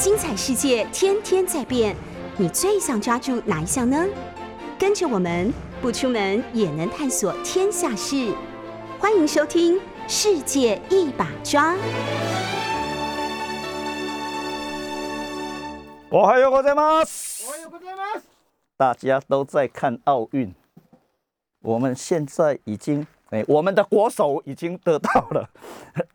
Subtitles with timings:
[0.00, 1.94] 精彩世界天天在变，
[2.38, 4.02] 你最想抓住哪一项呢？
[4.78, 8.34] 跟着我们不出门也能探索天下事，
[8.98, 9.76] 欢迎收听
[10.08, 11.74] 《世界一把抓》。
[16.08, 17.00] 我还有我在吗？
[17.00, 18.02] 我有在吗？
[18.78, 20.54] 大家都在看奥运，
[21.60, 23.06] 我们现在已经。
[23.28, 25.50] 哎，我们的国手已经得到了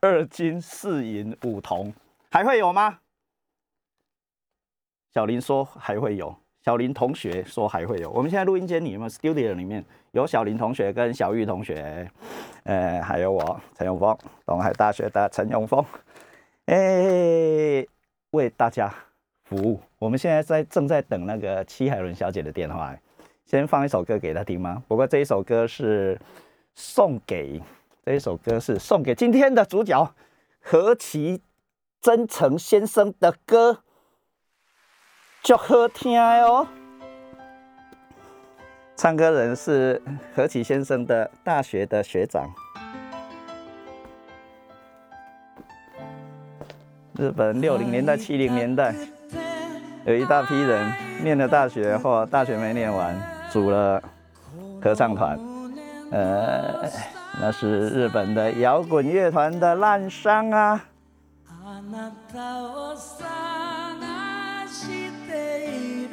[0.02, 1.94] 二金四银五铜，
[2.32, 2.98] 还会有吗？
[5.16, 8.12] 小林说还会有，小林同学说还会有。
[8.12, 12.06] 我们现在录音间里面，studio 里面有小林同学跟小玉同学，
[12.64, 15.82] 呃，还有我陈永峰，东海大学的陈永峰，
[16.66, 17.86] 哎，
[18.32, 18.94] 为大家
[19.46, 19.80] 服务。
[20.00, 22.94] 我们现在在正在等那个戚海伦小姐的电话，
[23.46, 24.84] 先放一首歌给她听吗？
[24.86, 26.20] 不过这一首歌是。
[26.78, 27.62] 送给
[28.04, 30.14] 这一首歌是送给今天的主角
[30.60, 31.42] 何其
[32.02, 33.85] 真诚先生的歌，
[35.46, 36.66] 就好听哦。
[38.98, 40.02] 唱歌人是
[40.36, 42.50] 何其先生的大学的学长，
[47.14, 48.96] 日本六零年代、七零年代
[50.06, 53.16] 有一大批人念了大学或大学没念完，
[53.52, 54.02] 组了
[54.82, 55.40] 合唱团。
[56.10, 56.90] 呃，
[57.40, 60.84] 那是日本的摇滚乐团的烂伤啊。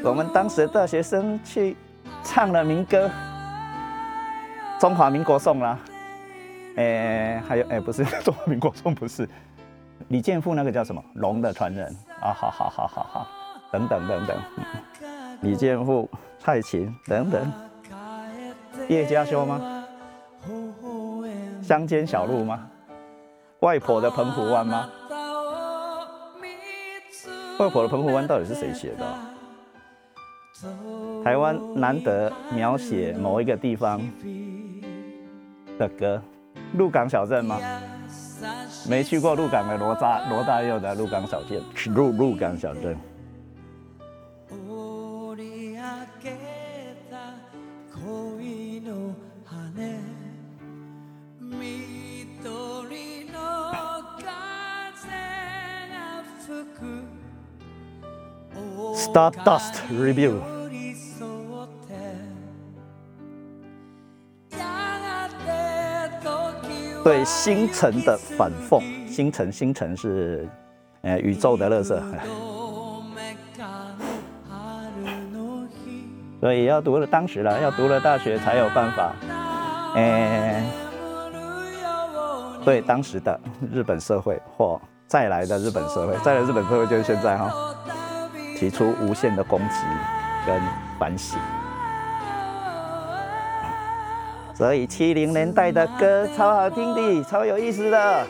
[0.04, 1.76] 我们当时大学生去
[2.24, 3.06] 唱了民歌
[4.80, 5.78] 《中华民国颂》啦。
[6.76, 9.28] 哎，还有哎，不是《中华民国颂》，不是
[10.08, 11.94] 李健富那个叫什么《龙的传人》
[12.26, 12.32] 啊？
[12.32, 13.26] 好好好好好，
[13.70, 14.36] 等等等等，
[15.42, 17.52] 李健富、蔡琴等等，
[18.88, 19.84] 叶家修吗？
[21.62, 22.68] 乡间小路吗？
[23.60, 24.90] 外婆的澎湖湾吗？
[27.60, 29.31] 外婆的澎湖湾到底是谁写的？
[31.24, 34.00] 台湾难得描写某一个地方
[35.78, 36.22] 的歌，
[36.76, 37.58] 鹿港小镇吗？
[38.88, 41.62] 没去过鹿港的罗大罗大佑的鹿港小镇，
[41.94, 42.96] 鹿鹿港小镇。
[58.94, 60.40] Stardust Review，
[67.04, 68.80] 对星辰的反讽。
[69.08, 70.48] 星辰，星辰是
[71.02, 72.02] 呃宇宙的乐色。
[76.40, 79.12] 所以要读了当时了，要读了大学才有办法。
[79.94, 80.64] 呃，
[82.64, 83.38] 对当时的
[83.72, 87.52] 日本社会或再来的日本社会，再来日本社会就是现在哈。
[88.56, 89.74] 提出无限的攻击
[90.46, 90.60] 跟
[90.98, 91.38] 反省，
[94.54, 98.26] 所以七零年代的歌超好听的，超有意思的。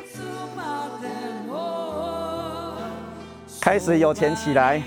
[3.61, 4.83] 开始有钱起来，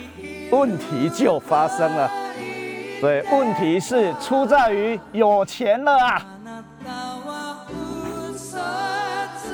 [0.51, 2.11] 问题就发生了。
[2.99, 6.25] 所以问题是出在于有钱了啊！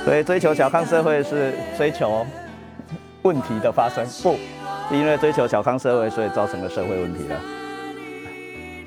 [0.06, 2.25] 所以追求小康社会是追求
[3.24, 4.38] 问题的发生，不。
[4.92, 7.40] 因为追求小康社会，所以造成了社会问题了，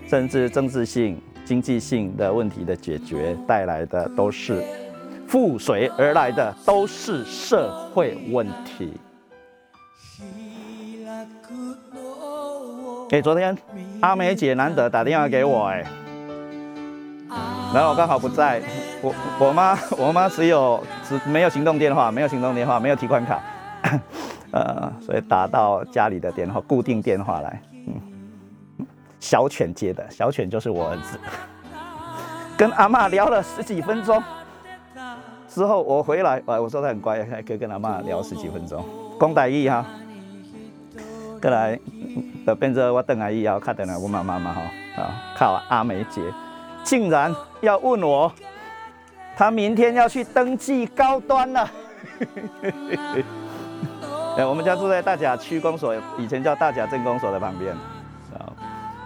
[0.08, 4.64] 甚至政治性、经济性的问题的解决带来的都是
[5.28, 8.92] 附随而来的，都是社会问题。
[13.10, 13.56] 哎，昨天
[14.00, 15.84] 阿梅姐难得打电话给我，哎，
[17.72, 18.60] 然后我刚好不在，
[19.02, 23.40] 我我妈我妈只有只没有行动电话，没有行动电话，没有提款卡。
[24.50, 27.60] 呃，所以打到家里的电话，固定电话来，
[29.24, 31.18] 小犬接的，小犬就是我儿子，
[32.58, 34.22] 跟阿妈聊了十几分钟，
[35.48, 38.84] 之后我回来，我我说他很乖，还可以跟阿妈聊十几分钟，
[39.18, 39.82] 讲大意哈，
[41.40, 41.80] 过来
[42.46, 44.60] 就变成我等阿姨要看等我妈妈嘛哈，
[45.02, 46.20] 啊，靠阿梅姐，
[46.82, 48.30] 竟然要问我，
[49.38, 51.70] 他明天要去登记高端了。
[54.36, 57.74] 哎，我们家住在大甲区公所，以前叫大甲镇公所的旁边，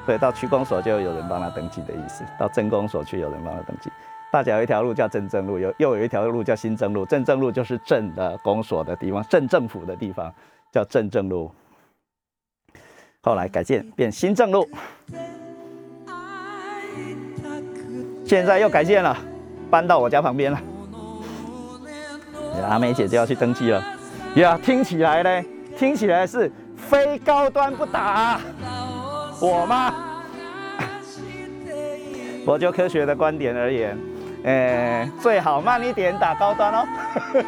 [0.08, 3.90] 所以到区公所就有人帮他登记的意思，到镇公所去有人帮他登记。
[4.32, 10.32] 大甲有一条路叫镇政路，有又有一条路叫新政路，镇政路就是镇的公所的地方，镇政府的地方
[10.72, 11.52] 叫镇政路，
[13.20, 14.66] 后来改建变新政路，
[18.24, 19.14] 现在又改建了，
[19.70, 20.58] 搬到我家旁边了，
[22.66, 23.84] 阿梅姐就要去登记了。
[24.36, 28.40] 呀，听起来呢，听起来是非高端不打。
[29.40, 29.94] 我吗？
[32.46, 33.98] 我就科学的观点而言，
[34.42, 36.86] 呃，最好慢一点打高端哦。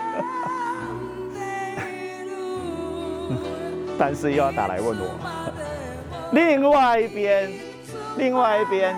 [3.99, 5.11] 但是又要打来问我。
[6.33, 7.51] 另外一边，
[8.17, 8.95] 另外一边，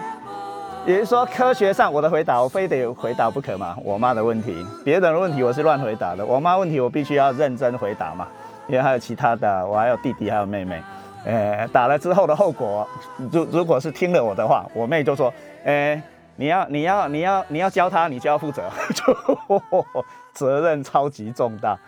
[0.85, 3.77] 也就是说，科学上我的回答我非得回答不可嘛？
[3.85, 4.55] 我妈的问题，
[4.85, 8.27] 别人的问题我是乱回答的，我妈问题我必须要认真回答嘛，
[8.67, 10.83] 因为还有其他的，我还有弟弟还有妹妹。
[11.25, 12.89] 呃，打了之后的后果，
[13.31, 15.33] 如如果是听了我的话，我妹就说，
[15.65, 16.03] 呃，
[16.37, 18.63] 你要你要你要你要教他，你就要负责，
[18.95, 19.87] 就
[20.33, 21.79] 责任超级重大。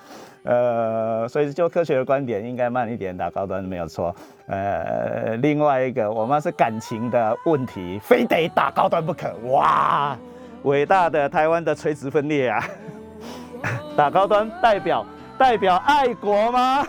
[0.45, 4.15] 呃，所以就科学的观点，应该慢一点打高端没有错。
[4.47, 9.35] 呃，另外一个，我妈是感情的问题，非得打高端不可。
[9.47, 10.15] 哇，
[10.65, 12.63] 伟大的台湾的垂直分裂啊！
[13.97, 15.07] 打高端代表
[15.39, 16.87] 代表爱国吗？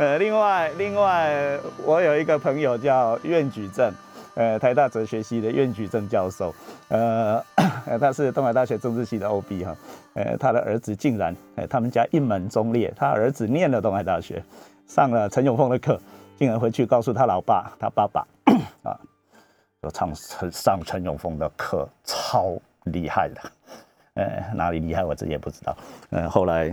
[0.00, 3.92] 呃，另外另外，我有一个朋友叫苑举正，
[4.34, 6.54] 呃，台大哲学系的苑举正教授，
[6.88, 7.44] 呃，
[8.00, 9.76] 他是东海大学政治系的 OB 哈，
[10.14, 14.42] 呃，他的儿子竟然，呃，他们家一门忠烈，他儿子念了东海大学，
[14.86, 16.00] 上了陈永峰的课，
[16.38, 18.26] 竟然回去告诉他老爸，他爸爸
[18.82, 18.96] 啊，
[19.82, 23.52] 说上陈上陈永峰的课超厉害的，
[24.14, 25.76] 呃，哪里厉害我自己也不知道，
[26.08, 26.72] 呃，后来，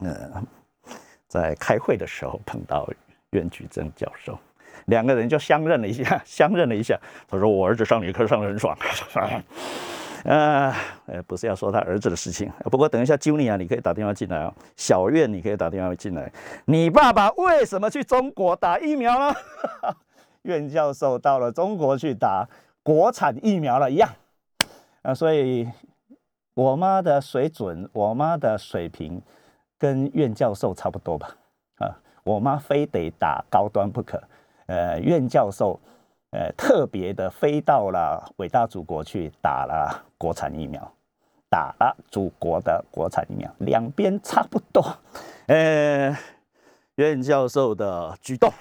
[0.00, 0.42] 呃。
[1.30, 2.88] 在开会的时候碰到
[3.30, 4.36] 苑举正教授，
[4.86, 6.98] 两个人就相认了一下， 相认了一下。
[7.28, 8.76] 他说：“我儿子上理科上的很爽。”
[10.24, 10.74] 呃，
[11.06, 12.50] 呃，不是要说他儿子的事情。
[12.64, 14.52] 不过等一下，Junia，你可以打电话进来哦。
[14.76, 16.30] 小苑，你可以打电话进来。
[16.64, 19.34] 你爸爸为什么去中国打疫苗呢？
[20.42, 22.44] 苑教授到了中国去打
[22.82, 24.10] 国产疫苗了一样。
[25.02, 25.68] 啊，所以
[26.54, 29.22] 我妈的水准，我妈的水平。
[29.80, 31.34] 跟苑教授差不多吧，
[31.78, 31.88] 啊，
[32.22, 34.22] 我妈非得打高端不可，
[34.66, 35.80] 呃，苑教授，
[36.32, 40.92] 呃，特别的飞到了伟大祖国去打了国产疫苗，
[41.48, 44.84] 打了祖国的国产疫苗，两边差不多，
[45.46, 46.14] 呃，
[46.96, 48.52] 苑教授的举动，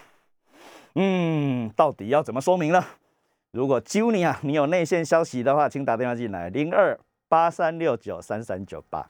[0.95, 2.81] 嗯，到底要怎么说明呢？
[3.51, 9.09] 如果 Junia 你有内线消息的话，请打电话进来，零二八三六九三三九八，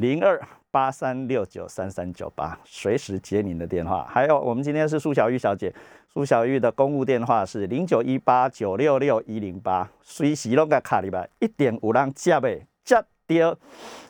[0.00, 0.40] 零二。
[0.72, 4.06] 八三六九三三九八，随时接您的电话。
[4.08, 5.74] 还有，我们今天是苏小玉小姐，
[6.06, 13.58] 苏小玉的公务电话是零九一八九六六一零八，随时拢个卡里边，一点五人接呗，接掉。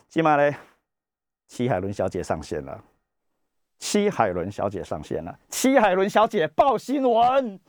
[0.07, 0.55] 今嘛呢，
[1.47, 2.79] 戚海伦小姐上线了，
[3.79, 7.59] 戚海伦小姐上线了，戚海伦小姐报新闻。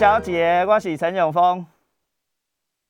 [0.00, 1.66] 小姐，我是陈永峰。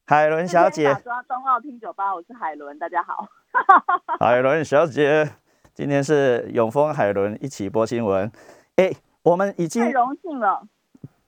[0.07, 3.27] 海伦小姐，打抓冬奥听酒吧，我是海伦，大家好。
[4.21, 5.29] 海伦小姐，
[5.75, 8.31] 今天是永丰、海伦一起播新闻。
[8.77, 8.93] 哎，
[9.25, 10.63] 我们已经太荣幸了。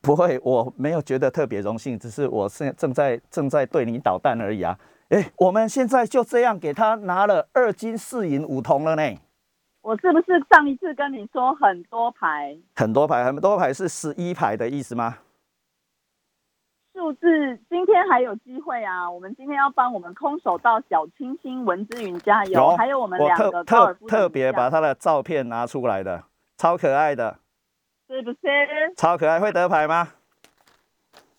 [0.00, 4.78] 不会，我没有觉得特别荣幸，只是我现正在正在对你捣蛋而已啊。
[5.08, 9.02] 哎，我们现在就这样给他拿了二金四银五铜了呢。
[9.80, 12.56] 我是不是上一次跟你说很多牌？
[12.76, 15.16] 很多牌，很多牌是十一牌的意思吗？
[17.02, 19.10] 数字今天还有机会啊！
[19.10, 26.22] 我们今天要帮我们空手道小清新文之云加油，还有我们两个特特别把他的照片拿出来的，
[26.56, 27.38] 超可爱的，
[28.06, 28.38] 是不是？
[28.96, 30.10] 超可爱，会得牌吗？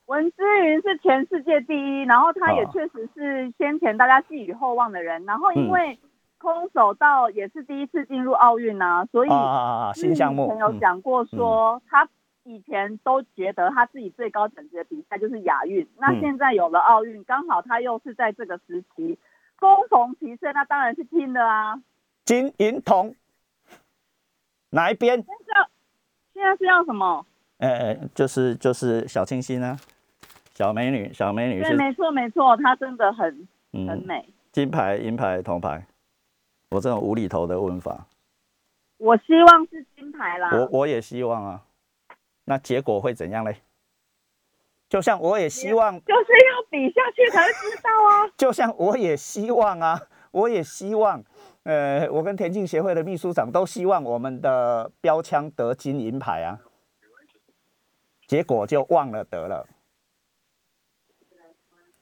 [0.08, 5.98] 文之云是全世界第一，然后他也确实是先前大家寄予厚望的人，然后因为
[6.40, 12.06] 空手道也是第一次进入奥运呐，所以啊新项目有讲过说他。
[12.44, 19.18] 以前都觉得他自己最高等级的比赛就是亚运，那现在有了奥运，刚好他又是在这个时期，
[19.58, 21.82] 攻逢其胜，那当然是拼的啊。
[22.26, 23.16] 金银铜，
[24.72, 25.16] 哪一边？
[25.16, 25.70] 现在
[26.34, 27.26] 现在是要什么？
[27.60, 29.78] 呃，就是就是小清新啊，
[30.54, 31.62] 小美女，小美女。
[31.62, 34.28] 对，没错没错，她真的很很美。
[34.52, 35.86] 金牌、银牌、铜牌，
[36.72, 38.06] 我这种无厘头的问法。
[38.98, 40.50] 我希望是金牌啦。
[40.52, 41.62] 我我也希望啊。
[42.46, 43.58] 那结果会怎样嘞？
[44.90, 48.30] 就像我也希望，就是要比下去才会知道啊。
[48.38, 50.00] 就像我也希望啊，
[50.32, 51.24] 我也希望，
[51.64, 56.60] 呃，我跟田径协会的秘书长都希望我们的标枪得金银牌啊。
[58.28, 59.68] 结果就忘了得了。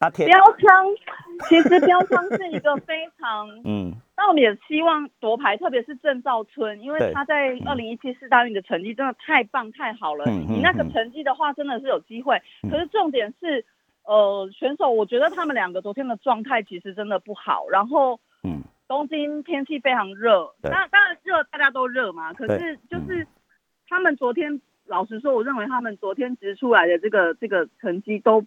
[0.09, 0.85] 标枪
[1.47, 10.25] 其实标枪是一个非常 嗯，那我们也希望夺牌，特别是郑兆春，因为他在二零一七四大运的成绩真的太棒太好了。
[10.25, 12.41] 你那个成绩的话，真的是有机会。
[12.69, 13.63] 可是重点是
[14.03, 20.71] 呃，选手我觉得他们两个昨天的状态其实真的不好，然后嗯，东京天气非常热，对。
[20.71, 23.27] 那当然热大家都热嘛，可是就是
[23.87, 28.43] 他们昨天，老实说，我认为他们昨天直出来的这个这个成绩都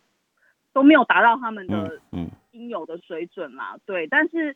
[0.75, 1.75] 都没有达到他们的
[2.12, 4.54] 嗯嗯，应有的水准啦，对，但是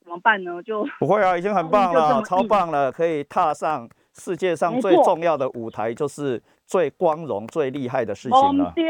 [0.00, 0.62] 怎么办呢？
[0.62, 8.70] 就不会啊， 已经很棒了，超棒了，可以踏上世界上最重要的舞台，就是最光荣、最厉害的事情了。
[8.70, 8.84] 懵丢，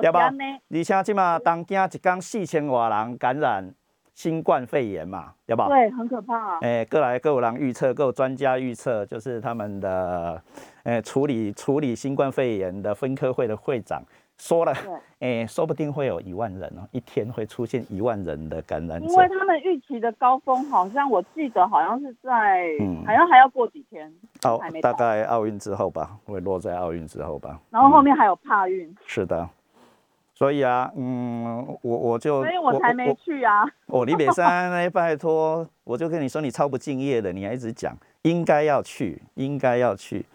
[0.00, 0.44] 要不要呢？
[0.70, 3.74] 而且即嘛，当今一天四千多人感染
[4.14, 5.68] 新冠肺炎嘛，要不？
[5.68, 6.58] 对，很可怕。
[6.60, 10.40] 诶，各来各有人预测，各有专家预测，就是他们的
[10.84, 14.02] 诶处理处理新冠肺炎的分科会的会长
[14.38, 14.74] 说了，
[15.20, 19.14] 诶，说不定会有一万人哦，一天会出现一万人的感染者因。
[19.14, 24.12] 为他们预期的高峰好像我记得好像是在，嗯好像还要过几天，
[24.42, 27.58] 奥还没到，大概奥运之后吧，会落在奥运之后吧。
[27.70, 29.48] 然后后面还有帕运，是的，
[30.34, 33.64] 所以啊，嗯，我我就所以我才没去啊。
[33.86, 40.26] 哦，李北山，哎拜托，我就跟你说，你超不敬业的，你还一直讲应该要去，应该要去，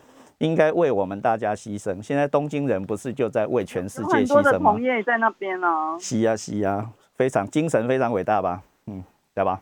[0.41, 2.01] 应该为我们大家牺牲。
[2.01, 4.81] 现在东京人不是就在为全世界有很多的牺牲吗同？
[4.81, 5.67] 业也在那边呢。
[5.99, 8.61] 是呀是呀，非常精神非常伟大吧？
[8.87, 9.03] 嗯，
[9.35, 9.61] 对吧？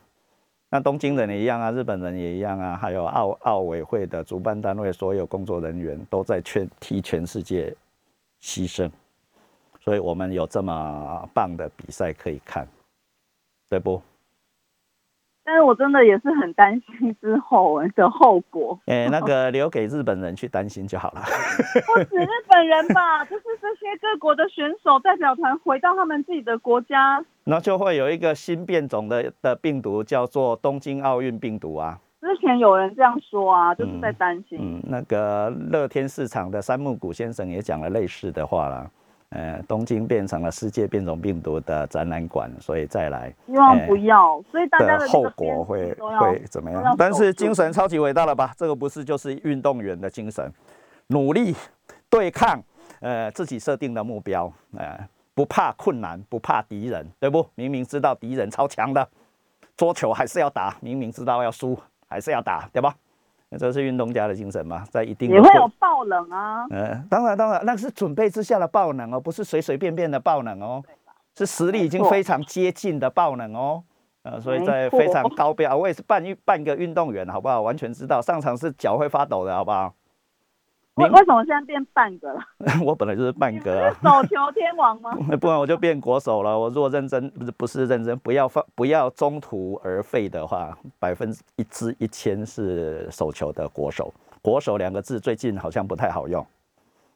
[0.69, 7.75] 那东京人也一样啊，日本人也一样啊，还有奥奥委会的主办单位所有工作人员都在全替全世界
[8.41, 8.89] 牺牲，
[9.81, 12.67] 所以我们有这么棒的比赛可以看，
[13.67, 14.01] 对不？
[15.49, 21.21] 但是我真的也是很担心之后的后果，哎、 那个留给日本人去担心就好了。
[21.87, 27.25] 不止日本人吧， 就是这些各国的选手代表团回到他们自己的国家。
[27.45, 31.97] 那就会有一个新变种的的病毒，叫做东京奥运病毒啊。
[32.21, 34.59] 之前有人这样说啊，就是在担心。
[34.61, 38.87] 嗯，那个乐天市场的山木谷先生也讲了类似的话啦。
[39.29, 46.95] 呃，东京变成了世界变种病毒的展览馆，所以再来希望不要，所以大家的后果会会怎么样？
[46.97, 48.51] 但是精神超级伟大了吧？
[48.57, 50.51] 这个不是就是运动员的精神，
[51.07, 51.55] 努力
[52.09, 52.59] 对抗
[53.01, 54.97] 呃自己设定的目标，呃
[55.35, 57.47] 不怕困难，不怕敌人，对不？
[57.53, 59.07] 明明知道敌人超强的，
[59.77, 62.95] 桌球还是要打，明明知道要输还是要打，对吧？
[63.51, 66.65] 那这是运动家的精神嘛，在一定的也会有爆冷啊。
[66.69, 70.83] 呃，当然当然，那是准备之下的爆冷哦，不是随随便便的爆冷哦，
[71.35, 73.83] 是实力已经非常接近的爆冷哦。
[74.21, 77.61] 呃，所以在非常高标，我也是半运半个运动员，好不好？
[77.61, 79.93] 完全知道上场是脚会发抖的，好不好？
[80.99, 82.39] 明为为什么现在变半个了？
[82.85, 85.11] 我本来就是半个手球天王吗？
[85.39, 86.57] 不然我就变国手了。
[86.57, 94.13] 我如果认真不是不是认真，不要放不要中途而废的话，百分之一支一千是手球的国手。
[94.41, 96.45] 国手两个字最近好像不太好用。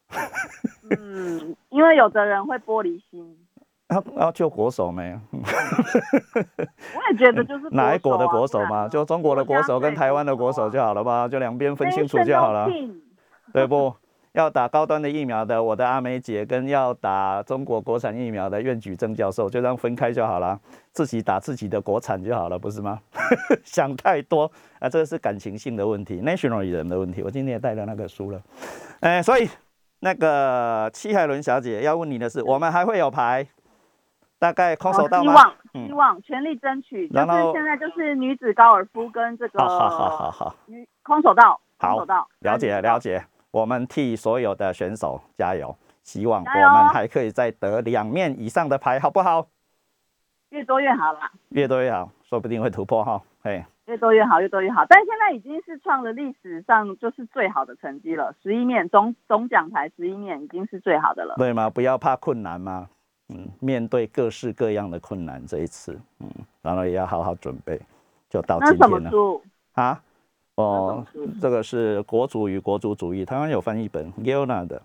[1.00, 3.36] 嗯，因为有的人会玻璃心，
[3.90, 5.18] 要要救国手没？
[5.32, 5.40] 我
[7.12, 8.88] 也觉得就是、哪一国的国手啊嘛？
[8.88, 11.28] 就中国的国手跟台湾的国手就好了吧？
[11.28, 12.70] 就两边分清楚就好了，
[13.54, 13.96] 对不？
[14.34, 20.60] 要打高端的疫苗的，我的阿梅姐跟要打中国国产疫苗的苑举正教授，就这样分开就好了，
[20.92, 23.00] 自己打自己的国产就好了，不是吗？
[23.64, 27.22] 想太多啊，这个是感情性的问题，national 人的问题。
[27.22, 28.42] 我今天也带了那个书了，
[29.02, 29.48] 哎、所以
[30.00, 33.46] 那个戚海伦小姐要问你的是，我们还会有牌，
[34.40, 35.32] 大概空手道吗？
[35.32, 40.56] 哦希望嗯希望全力争取，就然后是现在就是女子高尔夫跟这个好好好好好。
[40.66, 49.48] 女空手道，空好手道了解了，解，我们替所有的选手加油，希望我们还可以再得两面以上的牌，好不好？
[50.50, 53.22] 越多越好啦，越多越好，说不定会突破哈。
[53.44, 54.84] 嘿，越多越好，越多越好。
[54.90, 61.36] 但现在已经是创了历史上就是最好的成绩了，十一面总总奖牌十一面已经是最好的了。
[61.38, 61.70] 对吗？
[61.70, 62.90] 不要怕困难吗，
[63.30, 66.28] 嗯，面对各式各样的困难，这一次，嗯，
[66.64, 67.80] 然后也要好好准备，
[68.32, 68.96] 就到今天了？
[68.96, 68.98] 啊。
[68.98, 69.42] 哦那什么书，
[71.42, 74.82] 这个是国主与国族主义，台湾有翻译本 g i l n a 的。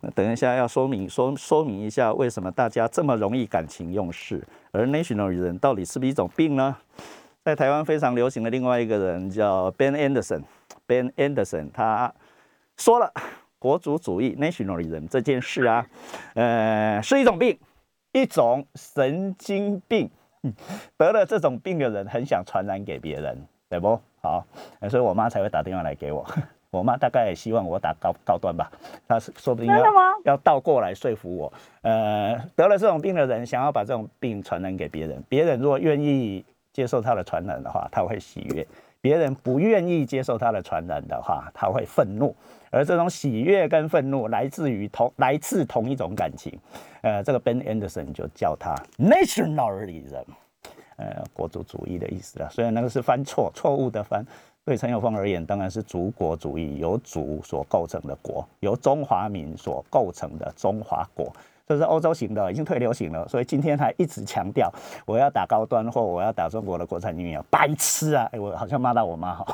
[0.00, 6.76] 那等一下要说明说说明一下，为什么大家这么容易感情用事，而 national 人到底是不是一种病呢？
[7.42, 12.12] 在台湾非常流行的另外一个人叫 Ben Anderson，Ben Anderson 他
[12.76, 13.12] 说了，
[13.58, 15.86] 国族主义 nationalism 这件事啊，
[16.34, 17.58] 呃，是一种病，
[18.12, 20.08] 一种神经病。
[20.42, 20.54] 嗯
[20.96, 24.00] 得了这种病的人很想传染给别人，对不？
[24.20, 24.44] 好，
[24.80, 26.26] 呃所以我妈才会打电话来给我。
[26.70, 28.70] 我妈大概也希望我打高高端吧，
[29.08, 29.82] 她是说不定要？
[30.24, 31.52] 要倒过来说服我。
[31.82, 38.64] 呃，得了这种病的人想要把这种病传染给别人，别人如果愿意接受他的传染的话，他会喜悦；
[39.00, 42.32] 别人不愿意接受他的传染的话，他会愤怒，
[42.70, 46.56] 而这种喜悦跟愤怒来自于同来自同一种感情。
[47.02, 50.22] 呃，这个 Ben Anderson 就叫他 nationalism，
[51.00, 52.48] 呃，国族主义的意思了。
[52.50, 54.22] 虽然那个是翻错，错误的翻。
[54.62, 61.32] 对陈友峰而言，当然是族国主义，由族所构成的国，由中华民所构成的中华国。
[61.66, 64.70] 这是欧洲型的，已经退流行了，所以今天还一直强调
[65.06, 68.28] 我要打高端货我要打中国的国产疫苗，白痴啊！
[68.32, 69.46] 哎，我好像骂到我妈哈。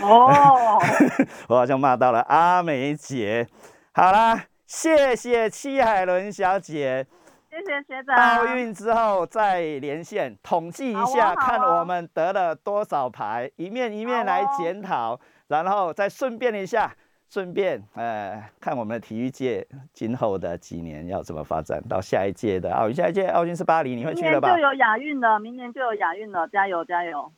[0.00, 0.78] 哦，
[1.48, 3.46] 我好像骂到了阿美姐。
[3.92, 7.06] 好啦，谢谢戚海伦小姐。
[7.52, 8.16] 谢谢学长。
[8.16, 16.90] 奥运之后再连线统计一下，看我们得了多少牌，一面一面来检讨，然后再顺便一下。
[17.28, 24.48] 顺便，呃，看我们的体育界今后的几年要怎么发展，到下一届的奥运，下一届奥运是巴黎，你会去的吧？
[24.48, 27.32] 明年就有亚运了，明年就有亚运了，加油加油！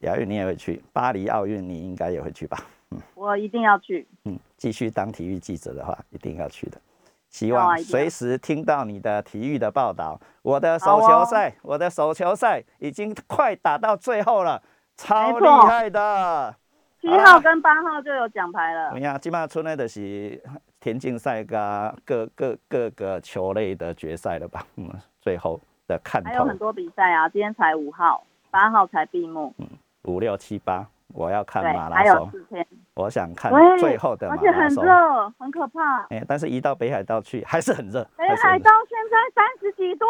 [0.00, 2.58] 亚运你也会去，巴黎奥运你应该也会去吧？
[2.92, 4.06] 嗯，我一定要去。
[4.24, 6.80] 嗯，继续当体育记者的话，一定要去的。
[7.30, 10.20] 希望随时听到你的体育的报道。
[10.42, 14.60] 我的手球赛，我的手球赛已经快打到最后了，
[14.96, 16.54] 超厉害的。
[17.00, 18.90] 七号跟八号就有奖牌了。
[18.90, 20.38] 哎呀，基本上出来的是
[20.80, 21.58] 田径赛跟
[22.04, 24.66] 各各各个球类的决赛了吧？
[24.76, 26.28] 嗯，最后的看头。
[26.28, 29.54] 还有很多比赛啊，今天才五号，八号才闭幕。
[29.56, 29.66] 嗯，
[30.02, 31.96] 五六七八，我要看马拉松。
[31.96, 32.66] 还有四天。
[33.00, 34.48] 我想看最后的马拉松。
[34.48, 36.02] 而且很热，很可怕。
[36.10, 38.06] 哎，但是一到北海道去还是很热。
[38.16, 40.06] 北海道现在三十几度。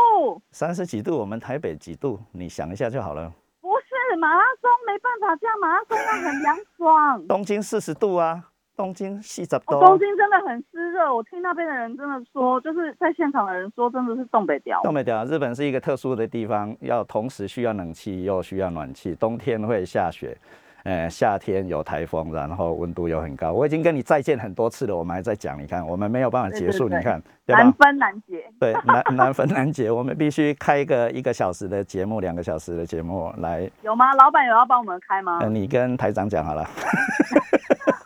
[0.50, 2.18] 三十几度，我们台北几度？
[2.32, 3.32] 你想一下就好了。
[3.61, 7.26] 不是马拉松没办法，这样马拉松要很凉爽。
[7.26, 8.42] 东京四十度啊，
[8.76, 9.80] 东京四十度。
[9.80, 14.80] 东京真的很湿热，我听那边的人真的说，就是在现场的人说，真的是东北调。
[14.82, 20.37] 东北调，日本是一个特殊的地方，要同时需要冷气又需要暖气，冬天会下雪。
[20.84, 23.52] 呃，夏天有台风，然后温度又很高。
[23.52, 25.60] 我已经跟你再见很多次了，我们还在讲。
[25.60, 26.88] 你看，我们没有办法结束。
[26.88, 28.44] 你看，难分难解。
[28.58, 29.90] 对，难 难分难解。
[29.90, 33.71] 我们必须开一个一个小时的节目，两个小时的节目来。
[33.82, 34.12] 有吗？
[34.14, 35.40] 老板有要帮我们开吗？
[35.49, 36.64] 你跟台长讲好了。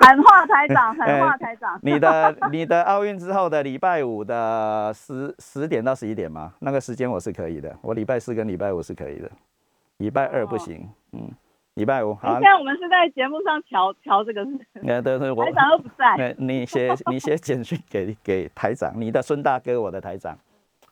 [0.00, 1.78] 喊话台长， 喊话台长。
[1.80, 6.52] 你的你的奥运之后的礼拜五的十十点到十一点吗？
[6.58, 7.74] 那个时间我是可以的。
[7.80, 9.30] 我礼拜四跟礼拜五是可以的，
[9.98, 10.86] 礼拜二不行。
[11.12, 11.30] 嗯。
[11.74, 12.34] 礼拜五，好。
[12.34, 14.58] 现在我们是在节目上调调这个事。
[15.02, 16.34] 对对我，台长又不在。
[16.38, 20.38] 你写你写简讯给给台长，你的孙大哥，我的台长，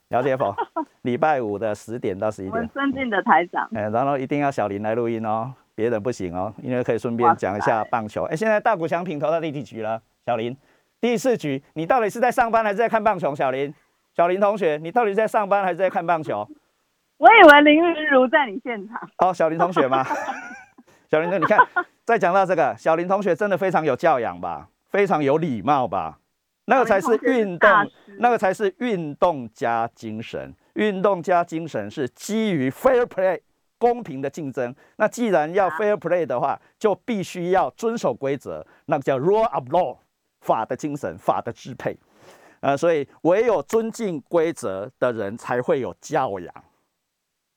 [0.09, 0.53] 了解否？
[1.03, 2.53] 礼拜五的十点到十一点。
[2.53, 3.69] 我们尊敬的台长。
[3.73, 8.23] 哎，然后一定要小林来录音哦，别人不行哦，因为可以顺便讲一下棒球。
[8.25, 10.01] 哎，现在大谷翔平投到第几局了？
[10.25, 10.55] 小林，
[10.99, 13.33] 第四局，你到底是在上班还是在看棒球？
[13.33, 13.73] 小林，
[14.13, 16.45] 小林同学，你到底是在上班还是在看棒球？
[17.17, 18.99] 我以为林云如在你现场。
[19.19, 20.03] 哦，小林同学吗？
[21.13, 21.59] 小林哥，你看，
[22.03, 26.17] 再讲到这个，小林同学真的非常有教养吧，非常有礼貌吧，
[26.65, 27.69] 那个才是运动，
[28.17, 33.39] 那个才是运动加精神，运动加精神是基于 fair play
[33.77, 34.73] 公平的竞争。
[34.95, 39.95] 那既然要 fair play 的话，就必须要遵守规则，那个叫 rule of law
[40.41, 41.95] 法的精神，法的支配。
[42.61, 46.51] 呃，所以唯有尊敬规则的人才会有教养。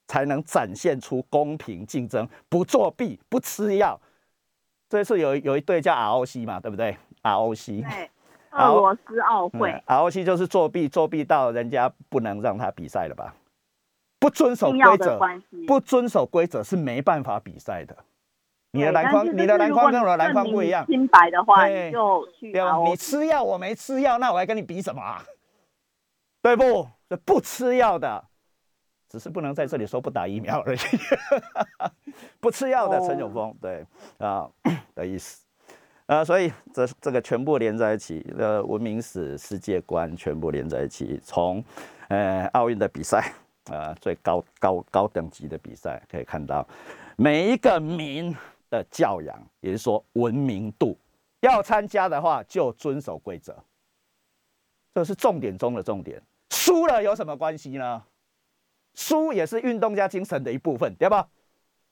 [0.06, 4.00] 才能展现出公平竞争，不作弊，不吃药。
[4.88, 8.10] 这次有有一队叫 ROC 嘛，对不对？ROC，对，
[8.52, 9.72] 俄罗斯奥会。
[9.86, 13.34] ROC 就是作弊，作弊到人家不能让他比赛了吧？
[14.18, 15.20] 不遵守规则，
[15.66, 17.96] 不遵守规则是没办法比赛的。
[18.70, 20.86] 你的篮筐，你的篮筐跟我的篮筐不一样。
[20.86, 22.52] 清白的话，就去。
[22.84, 25.02] 你吃药，我没吃药，那我还跟你比什么？
[26.42, 26.88] 对不？
[27.24, 28.24] 不吃药的。
[29.08, 30.78] 只是不能在这里说不打疫苗而已，
[32.40, 33.86] 不吃药的陈永峰，对
[34.18, 34.48] 啊
[34.94, 35.44] 的意思，
[36.06, 41.62] 呃，所以这这个全部连在一起，呃，文明史、世界观全部连在一起，从
[42.08, 43.32] 呃奥运的比赛，
[43.70, 46.66] 呃最高高高等级的比赛，可以看到
[47.16, 48.34] 每一个民
[48.70, 50.98] 的教养，也就是说文明度，
[51.40, 53.56] 要参加的话就遵守规则，
[54.92, 58.02] 这是重点中的重点，输了有什么关系呢？
[58.96, 61.28] 输也是运动家精神的一部分，对吧？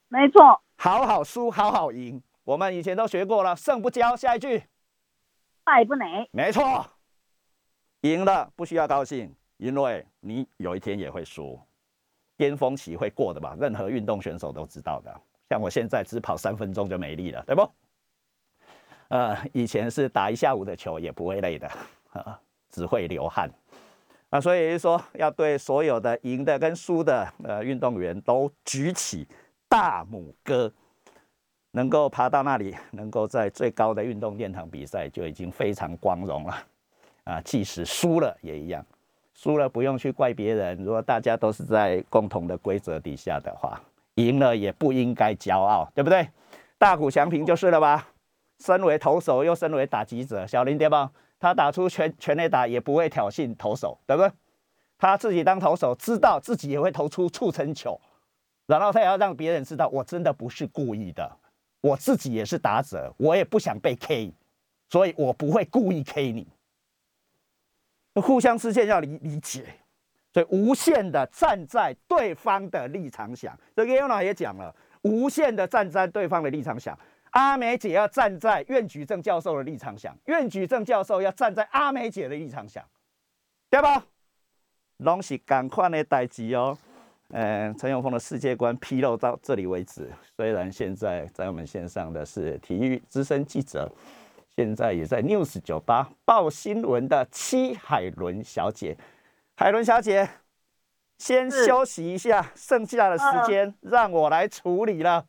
[0.09, 2.21] 没错，好好输，好好赢。
[2.43, 4.17] 我们以前都学过了，胜不骄。
[4.17, 4.63] 下一句，
[5.63, 6.27] 败不馁。
[6.31, 6.85] 没错，
[8.01, 11.59] 赢了不需要高兴，因为你有一天也会输，
[12.37, 13.55] 巅峰期会过的吧？
[13.59, 15.21] 任何运动选手都知道的。
[15.49, 17.71] 像我现在只跑三分钟就没力了，对不？
[19.09, 21.69] 呃，以前是打一下午的球也不会累的，
[22.71, 23.49] 只会流汗。
[24.35, 29.25] 啊，所以就说要对所有的赢的跟输的呃运动员都举起
[29.69, 30.69] 大拇哥，
[31.71, 36.57] 能够爬到那里，能够在最高的运动殿堂比赛，就已经非常光荣了。
[37.23, 38.85] 啊，即使输了也一样，
[39.33, 40.83] 输了不用去怪别人。
[40.83, 43.81] 如果大家都是在共同的规则底下的话，
[44.15, 46.27] 赢了也不应该骄傲，对不对？
[46.77, 48.05] 大谷翔平就是了吧？
[48.59, 51.11] 身为投手又身为打击者，小林对吧？
[51.37, 54.31] 他打出全全垒打也不会挑衅投手，对不对？
[54.97, 57.99] 他自己当投手，知道自己也会投出触成球，
[58.65, 61.37] 然后他也要让别人知道，我真的不是故意的，
[61.81, 64.33] 我自己也是打者，我也不想被 K，
[64.89, 66.47] 所以我不会故意 K 你。
[68.21, 69.65] 互相之间要理理解，
[70.33, 76.97] 所以无限的站在对方的立场想，这个尤娜也讲了，无限的站在对方的立场想。
[77.35, 82.83] 阿美姐要站在苑举正教授的立场想，苑举正教授要站在阿美姐的立场想，
[83.69, 84.05] 对吧？
[84.97, 86.77] 拢是赶快的代志哦。
[87.31, 90.09] 嗯，陈永峰的世界观披露到这里为止。
[90.37, 93.91] 虽然现在在我们线上的是体育资深记者，
[94.55, 98.95] 现在也在 News 酒吧报新闻的戚海伦小姐。
[99.57, 100.29] 海伦小姐，
[101.17, 105.25] 先休息一下，剩下的时间让我来处理了。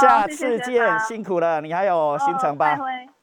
[0.00, 2.76] 下次见，辛苦了，你还有行程吧？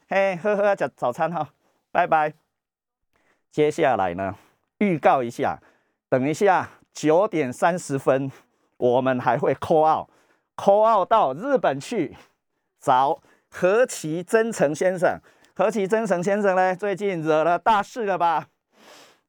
[0.10, 1.50] 嘿，喝喝早早餐哈，
[1.92, 2.34] 拜拜。
[3.52, 4.34] 接下来呢，
[4.80, 5.60] 预告一下，
[6.10, 8.32] 等一下九点三十分，
[8.78, 12.16] 我们还会 call out，call out 到日本去
[12.80, 15.20] 找何其真诚先生。
[15.56, 18.48] 何其真诚先生呢，最近惹了大事了吧？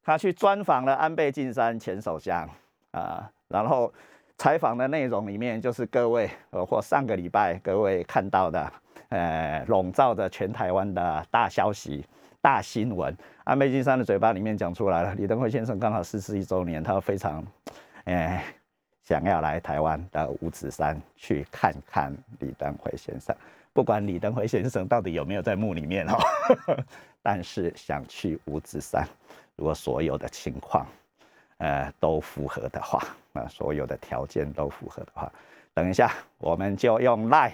[0.02, 2.48] 他去专访了安倍晋三前首相
[2.92, 3.92] 啊，然后。
[4.38, 8.72] 采访的内容里面，就是各位呃或上个礼拜各位看到的，
[9.09, 12.07] 呃，笼罩着全台湾的大消息、
[12.40, 13.14] 大新闻。
[13.42, 17.44] 安倍晋三的嘴巴里面讲出来了，李登辉先生刚好逝世一周年，他非常，
[18.05, 18.44] 哎，
[19.03, 23.35] 想要来台湾的五指山去看看李登辉先生。
[23.72, 26.16] 不管李登辉先生到底有没有在墓里面哦，
[27.22, 29.05] 但是想去五指山，
[29.57, 30.87] 如果所有的情况。
[31.58, 35.30] 呃，都符合的话，啊，所有的条件都符合的话，
[35.74, 37.52] 等一下我们就用 line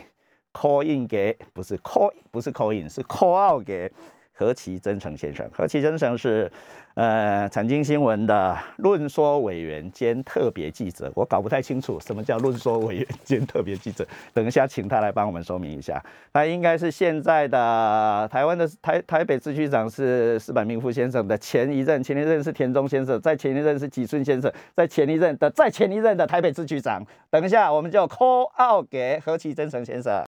[0.53, 3.91] call in 给，不是 call，不是 call in，是 call out 给。
[4.37, 6.51] 何其真诚先生，何其真诚是，
[6.95, 11.11] 呃，财经新闻的论说委员兼特别记者。
[11.15, 16.05] 我搞不太清楚什么叫论说委员兼特别记者，等一下请他来帮我们说明一下。
[16.33, 27.01] 他应该是现在的台湾的台台北市区长是石板明夫先生的前一任，前一任是田中先生，在前一任是吉村先生，在前一任的在前一任的台北市区长。
[27.31, 30.25] 等一下我们就 call out 给何其真诚先生。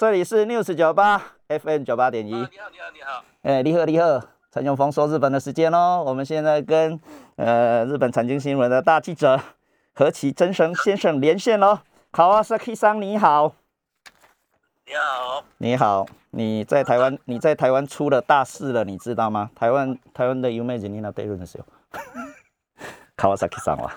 [0.00, 2.30] 这里是 News 九八 FM 九八点一。
[2.30, 3.24] 你好，你好，你好。
[3.42, 4.18] 哎，你好，你好，
[4.50, 6.02] 陈永峰说日本的时间哦。
[6.06, 6.98] 我们现在跟
[7.36, 9.38] 呃日本财经新闻的大记者
[9.92, 11.80] 何其真生先生连线喽。
[12.12, 13.54] 好啊，Saki 桑你好。
[14.86, 15.44] 你好。
[15.58, 19.50] 你好，你在台湾，你在台湾出了大事了，你知道吗？
[19.54, 21.66] 台湾台湾的有妹子你那对论的时候。
[23.18, 23.92] 好啊，Saki 桑哇。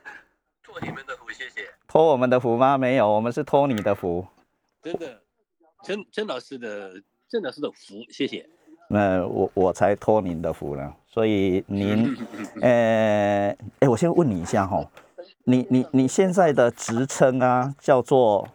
[0.64, 1.68] 托你们的福，谢谢。
[1.86, 2.78] 托我们的福吗？
[2.78, 4.26] 没有，我们是托你的福。
[4.80, 5.20] 真的。
[5.86, 8.44] 曾曾老师的曾老师的福，谢谢。
[8.88, 12.12] 那我我才托您的福呢，所以您，
[12.60, 14.84] 呃，哎，我先问你一下哈，
[15.44, 18.48] 你你你现在的职称啊，叫做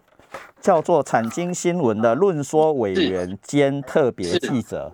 [0.60, 4.92] 叫做产经新闻的论说委员兼特别记者，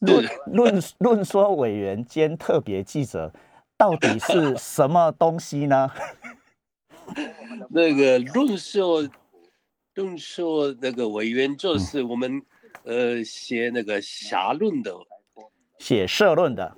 [0.00, 3.32] 论论论说委员兼特别记者，
[3.76, 5.88] 到底是什么东西呢？
[7.70, 9.08] 那个论说。
[9.98, 12.40] 论说那个委员就是我们，
[12.84, 14.94] 呃，写那个 xã 论的，
[15.78, 16.76] 写社论的，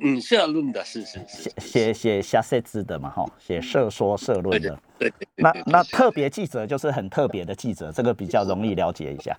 [0.00, 9.38] 嗯，社论的是是写写写下社字的嘛，哈，写社说社论的，对，那那特别记者就是很特别的记者，这个比较容易了解一下。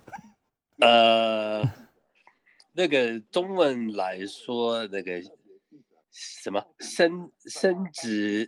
[0.78, 1.60] 呃，
[2.72, 5.20] 那个中文来说，那个
[6.12, 8.46] 什么升升职。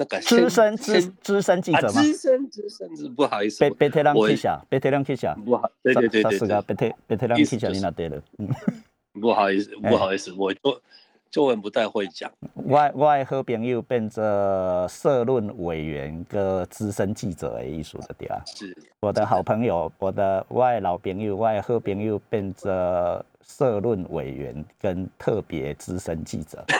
[0.00, 2.00] 那个资深资资深记者吗？
[2.00, 8.48] 资深资深是不好意思，贝贝特朗记者，贝特朗记者，不好，对对对对，是个贝特贝特朗记者，你那对了，嗯，
[9.20, 10.74] 不好意思，不好意思，我中
[11.30, 12.32] 中文不太会讲。
[12.54, 22.72] 我我好朋友变成社论委员跟资深记者的艺术的对啊，是我的好朋友，我的我老朋友，我好朋友变成
[23.42, 26.64] 社论委员跟特别资深记者。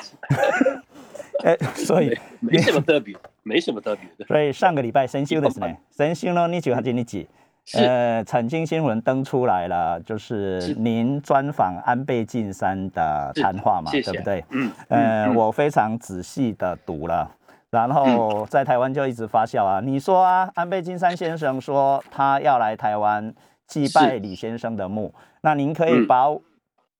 [1.44, 4.24] 哎，所以没什么特别，没什么特别的。
[4.28, 7.28] 所以上个礼拜生修的是呢， 生修呢，你就还记你记，
[7.74, 14.44] 呃，产经新闻登出来了，就是您专访安倍晋三的谈话嘛，对不对？
[14.50, 17.30] 嗯，呃，我非常仔细的读了，
[17.70, 19.80] 然后在台湾就一直发酵啊。
[19.82, 23.32] 你说啊，安倍晋三先生说他要来台湾
[23.66, 26.06] 祭拜李先生的墓，那您可以嗯。
[26.06, 26.26] 把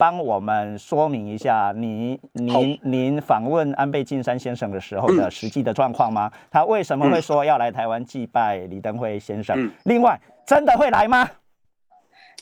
[0.00, 6.32] 帮我们说明一下，您您您访问安倍晋三先生的时候的实际的状况吗？
[6.50, 9.54] 他为什么会说要来台湾祭拜李登辉先生？
[9.62, 11.28] 嗯另外，真的会来吗？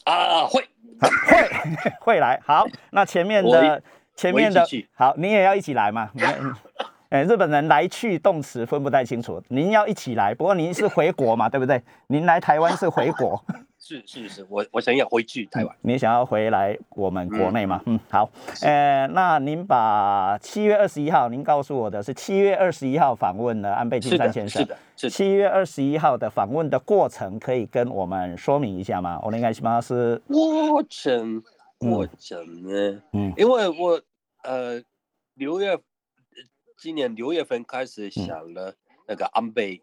[0.04, 0.64] 啊，会，
[1.00, 1.50] 会
[2.14, 2.38] 会来。
[2.46, 3.82] 好，那前面的
[4.14, 6.10] 前面的好，你也要一起来嘛？
[7.10, 10.32] 哎，日本人来去动词分不太清楚，您要一起来。
[10.32, 11.82] 不过您是回国嘛，对不对？
[12.06, 13.44] 您来台湾是回国，
[13.88, 15.74] 是是是，我我想要回去台湾。
[15.80, 17.82] 你想要回来我们国内吗？
[17.86, 18.28] 嗯，好。
[18.60, 24.60] 呃，那您把七月二十一号，您告诉我的是七月二十一号访问了安倍晋，三先生。
[24.60, 25.10] 是的，是的。
[25.10, 29.18] 七月二十一号的访问的过程，可以跟我们说明一下吗？
[29.22, 31.42] 我应该是过程
[31.80, 33.02] 嗯过程呢？
[33.14, 34.02] 嗯因为我
[34.42, 34.82] 呃
[35.32, 35.80] 六月，呃
[36.76, 38.74] 今年六月份开嗯始想了
[39.06, 39.80] 那个安倍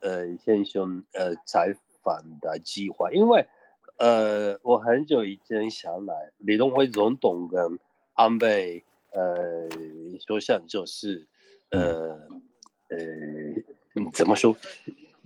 [0.00, 1.74] 呃先生呃采
[2.08, 3.46] 访的计划，因为
[3.98, 7.78] 呃我很久以前想来李登辉总统跟
[8.14, 9.68] 安倍呃
[10.26, 11.26] 首相就是
[11.70, 12.18] 呃
[12.88, 12.96] 呃
[13.94, 14.56] 嗯怎么说？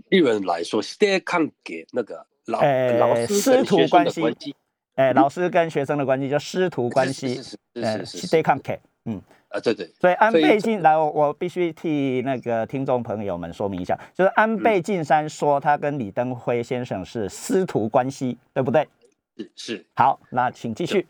[0.09, 4.57] 日文来说，师弟関係那个老、呃老师师徒跟学生关系的关系。
[4.95, 18.89] 哎，老师跟学生的关系叫师徒关系，是是呃，是是是对抗给嗯，啊，对对，所以安倍晋来，我我必须替那个听众朋友们说明一下，就是安倍晋三说他跟李登辉先生是师徒关系，对不对？
[19.37, 21.07] 是是，好，那请继续。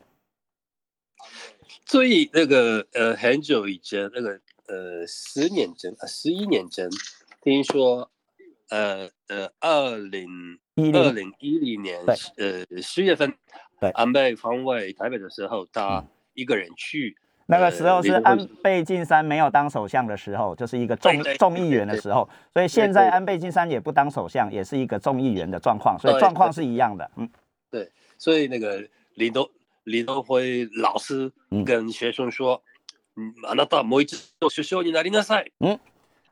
[1.86, 6.90] 所以那个呃很久以前那个呃十年前啊十一年前，
[7.42, 8.10] 听说
[8.70, 12.00] 呃呃二零一零二零一零年
[12.36, 13.32] 呃十月份，
[13.78, 17.16] 对安倍访问台北的时候，他一个人去。
[17.47, 27.09] 那个时候是呃李登辉安倍晋三没有当首相的时候，就是一个众对对众议员的时候，所以现在对安倍晋三也不当首相，也是一个众议员的状况，所以对状况是一样的。
[27.15, 27.29] 嗯，
[28.17, 28.83] 所以那个
[29.15, 29.47] 李登
[29.85, 34.07] 李登辉老师嗯跟学生说：“嗯，あなたはもう一
[34.39, 35.79] 度首相になりなさい。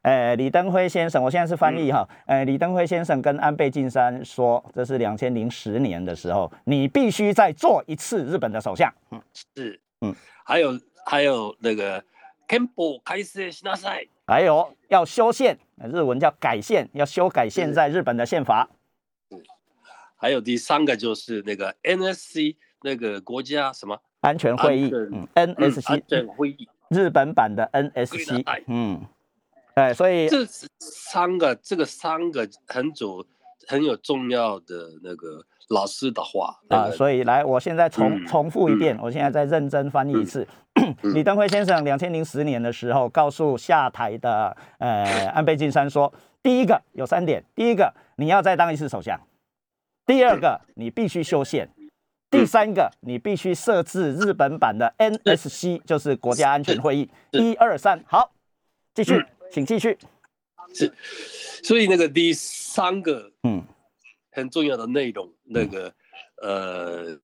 [0.02, 2.08] 呃，李登辉先生，我现在是翻译哈。
[2.28, 8.94] 呃，李登辉先生跟安倍晋三说，这是两千零十年的时候，你必须再做一次日本的首相。
[9.12, 9.22] 嗯，”
[9.56, 10.74] 是，嗯，还有
[11.06, 12.04] 还有那个
[12.48, 14.10] 憲法改正しなさい。
[14.28, 18.70] 还有要修宪，呃日文叫改宪，要修改现在日本的宪法。
[20.18, 28.64] 还有第三个就是那个 NSC 那个国家什么安全会议，安全嗯嗯安，NSC，全会议，日本版的对 NSC 的。
[28.68, 29.06] 嗯，
[29.76, 30.46] 哎，所以这
[30.80, 33.24] 三个这个三个很重
[33.71, 40.45] 很有重要的那个老师的话啊，那个所以来，我现在重嗯重复一遍，我现在再认真翻译一次。
[41.03, 49.21] 李登辉先生两千零十年的时候，告诉下台的呃安倍晋三说，第一个有三点，第一个你要再当一次首相，
[50.05, 51.71] 第二个你必须修宪，
[52.29, 57.09] 第三个你必须设置日本版的 NSC，就是国家安全会议。
[57.31, 58.33] 一二三，好，
[58.95, 59.97] 继续，嗯请继续。
[60.74, 60.94] 是，
[61.64, 63.64] 所以那个第三个嗯
[64.32, 65.94] 很重要的内容，那个
[66.42, 67.18] 呃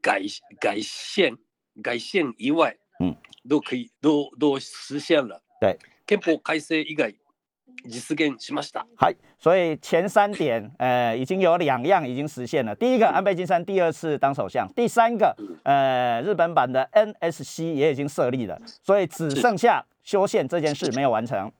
[0.00, 0.22] 改
[0.60, 1.36] 改宪
[1.82, 3.14] 改宪以外，嗯，
[3.48, 5.42] 都可以都都实现了。
[5.60, 7.12] 对，憲法改正以外
[7.84, 8.84] 実現しました。
[8.96, 12.74] 好，所以前三点，呃，已经有两样已经实现了。
[12.74, 21.52] 第一个，安倍晋三第二次当首相；第三个，呃，日本版的 NSC 也已经设立了，所以只剩下修宪这件事没有完成。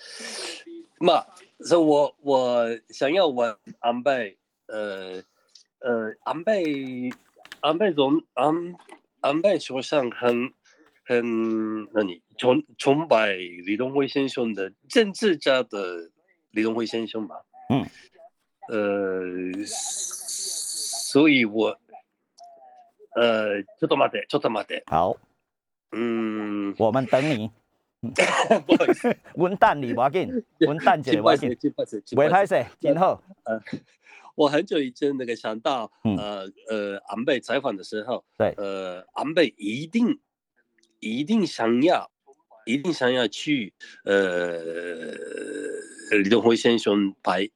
[0.00, 0.64] 是，
[0.98, 1.26] まあ、
[1.60, 5.22] 所以我我想要问安倍，呃
[5.80, 7.10] 呃，安倍
[7.60, 8.74] 安倍总安
[9.20, 10.52] 安倍首相很
[11.04, 16.10] 很那你崇崇拜李登辉先生的政治家的
[16.50, 17.36] 李登辉先生嘛？
[17.68, 17.86] 嗯，
[18.68, 21.78] 呃，所以我
[23.14, 25.16] 呃，ちょっと待って、ちょっと待って，好，
[25.92, 27.50] 嗯，我们等你。
[28.65, 31.83] 不好意思， 温蛋你无要紧，温蛋姐无要紧，真不好
[32.43, 33.21] 意思，真好。
[34.35, 36.17] 我很久以前那个想到，嗯。
[36.17, 38.53] 呃呃，安倍采访的时候，对。
[38.57, 40.19] 呃，安倍一定
[40.99, 42.09] 一定想要，
[42.65, 43.73] 一定想要去，
[44.05, 44.63] 呃，
[46.23, 47.47] 李登辉先生拍，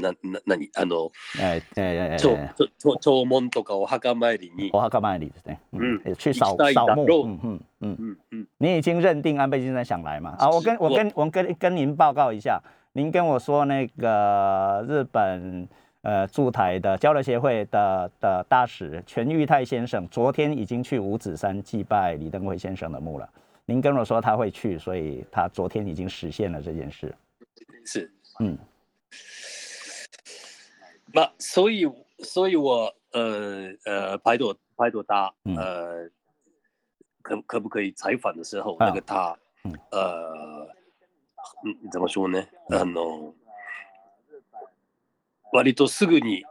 [0.00, 7.96] なな何あの哎哎哎弔哎，弔弔弔問とかお墓参りに，我要干嘛你对，嗯嗯，去扫一带一扫墓，打肉嗯嗯嗯。
[7.98, 10.34] 嗯嗯，你已经认定安倍晋三想来嘛？
[10.38, 12.60] 啊，我跟我我跟我跟跟您报告一下，
[12.92, 15.66] 您跟我说那个日本
[16.02, 23.28] 呃驻台的交流协会的的大使全玉泰先生，昨天已经去五指山祭拜李登辉先生的墓了。
[23.64, 27.14] 您跟我说他会去，所以他昨天已经实现了这件事。
[27.84, 28.56] 是，嗯，
[31.13, 31.85] 那所以，
[32.19, 35.55] 所以我呃呃拍朵拍朵大，嗯。
[35.55, 36.09] 呃，
[37.23, 40.67] 可可不可以采访的时候，啊那个他嗯，呃，
[41.63, 42.43] 嗯，怎么说呢？
[42.69, 43.35] あの、
[45.53, 46.43] 割とすぐに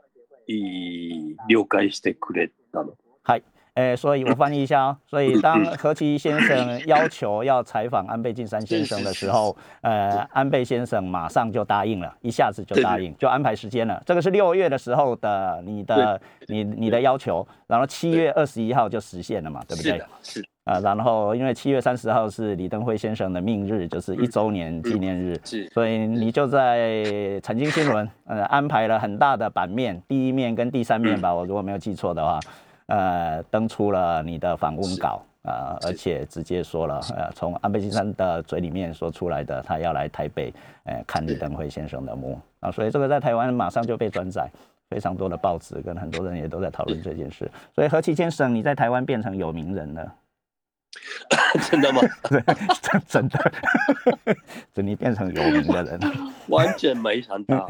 [0.46, 2.94] い了解してくれたの？
[3.24, 3.42] 嗨，
[3.80, 4.96] 诶，所以我翻译一下哦。
[5.06, 14.02] 所以 当何其先生要求要采访安倍晋三先生的时候，呃，安倍先生马上就答应了，一下子就答应，就安排时间了。
[14.04, 19.92] 这个是六月的时候的你的你你的要求，然后七月二十一号就实现了嘛，对不对？
[19.92, 20.44] 是的？，是。
[20.64, 32.38] 啊、然后因为七月三十号是李登辉先生的命日，就是一周年纪念日，是所以你就在财经新闻呃安排了很大的版面，第一面跟第三面吧，我如果没有记错的话，
[32.90, 35.22] 呃，登出了你的访问稿。
[35.42, 40.52] 呃，而且直接说了，呃，从安倍晋三的嘴里面说出来的，他要来台北，
[40.84, 44.46] 呃，看李登辉先生的墓啊，所以这个在台湾马上就被转载，
[44.90, 50.14] 非常多的报纸跟很多人也都在讨论这件事，所以何其先生，你在台湾变成有名人了。
[51.70, 52.00] 真的吗？
[52.82, 53.52] 真真的，
[54.74, 56.00] 等你变成有名的人。
[56.48, 57.68] 完全没想到。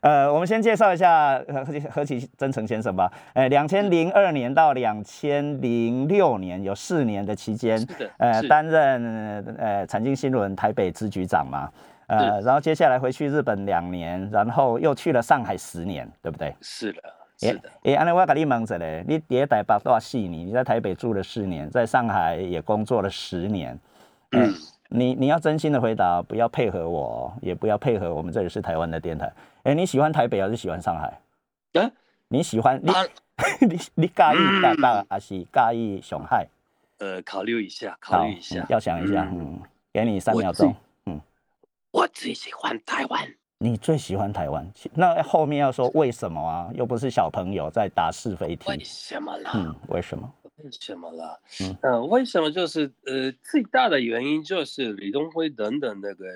[0.00, 3.10] 呃，我们先介绍一下何何其真诚先生吧。
[3.34, 7.84] 呃，两千零二年到两千零六年有四年的期间
[8.18, 11.68] 呃，担任呃产经新闻台北支局长嘛。
[12.08, 16.54] 呃，然后接下来回去日本两年，然后又去了上海十年，对不对？
[16.60, 17.02] 是的，
[17.38, 17.70] 是的。
[17.82, 20.46] 诶，安尼我跟你问一下，你伫台北多少四年？
[20.46, 23.78] 你在台北住了四年，在上海也工作了十年。
[24.32, 24.52] 嗯，
[24.88, 29.32] 你你要真心的回答，不要配合我哦，也不要配合我们这里是台湾的电台。
[29.64, 31.20] 哎，你喜欢台北还是喜欢上海？
[31.80, 31.90] 啊，
[32.28, 33.02] 你喜欢你啊
[33.60, 36.46] 你你介意台北还是介意上海？
[36.98, 38.66] 呃，考虑一下，考虑一嗯下。
[38.70, 39.28] 要想一下。
[39.30, 39.60] 嗯嗯，
[39.92, 40.74] 给你三秒钟。
[41.04, 41.20] 嗯
[41.92, 43.20] 我最喜欢台湾。
[43.58, 44.70] 你最喜欢台湾？
[44.94, 46.70] 那后面要说为什么啊？
[46.74, 48.84] 又不是小朋友在答是非题为题。
[48.84, 49.52] 什么啦？
[49.54, 50.30] 嗯，为什么？
[50.58, 51.38] 为什么啦？
[51.60, 56.26] 嗯呃、为什么就是呃，最大的原因就是李登辉等等那个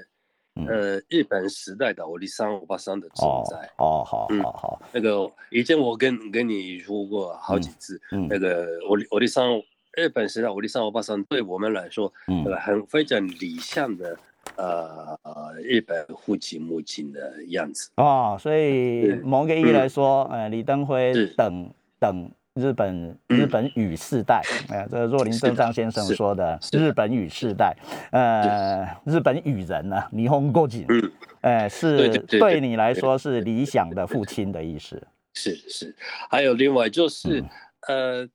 [0.57, 3.71] 嗯呃日本时代的欧利桑欧巴桑的存哦在。
[3.77, 4.83] 哦，好嗯好好。
[4.93, 9.61] 那个以前我跟跟你说过好几次，嗯那个欧利欧利桑
[9.93, 14.19] 日本时代欧利桑欧巴桑对我们来说，嗯呃，很非常理想的
[14.61, 17.91] 呃呃日本父亲母亲的样子。
[17.97, 23.39] 哦，所以是某个意义来说，呃，李登辉等等日本嗯。
[23.41, 27.75] 日本语世代，呃，这个若林正章先生说的日本语世代，
[28.13, 32.61] 呃，日本语人呢，霓虹过景，嗯，呃，是对。
[32.61, 35.03] 你来说是理想的父亲的意思。
[35.33, 35.97] 是是，
[36.29, 37.49] 还有另外就是、嗯。
[37.89, 38.29] 呃，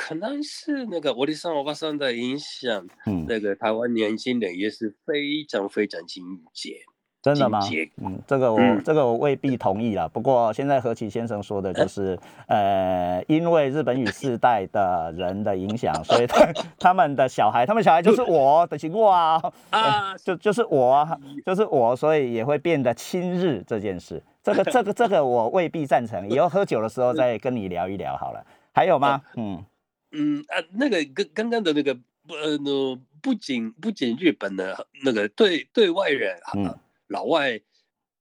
[0.00, 6.72] 可能是那个欧利桑欧巴桑的影响，嗯，那个台湾年轻人也是非常非常精简。
[7.20, 7.60] 真的吗？
[7.98, 10.08] 嗯，这个我、嗯这个我未必同意啦。
[10.08, 24.22] 不过现在何其先生说的就是，呃，因为日本语 世代的人的影响，所以他他们的小孩，他们小孩就是我的情况 啊， 啊，就就是我啊，就是我，所以也会变得亲日这件事。
[24.42, 28.42] 这个这个这个我未必赞成，以后喝酒的时候再跟你聊一聊好了。
[28.72, 29.20] 还有吗？
[29.36, 29.62] 嗯
[30.12, 31.94] 嗯啊，那个跟刚刚的那个
[32.26, 37.60] 不呃，那不仅不仅日本的那个对对外人，嗯啊老外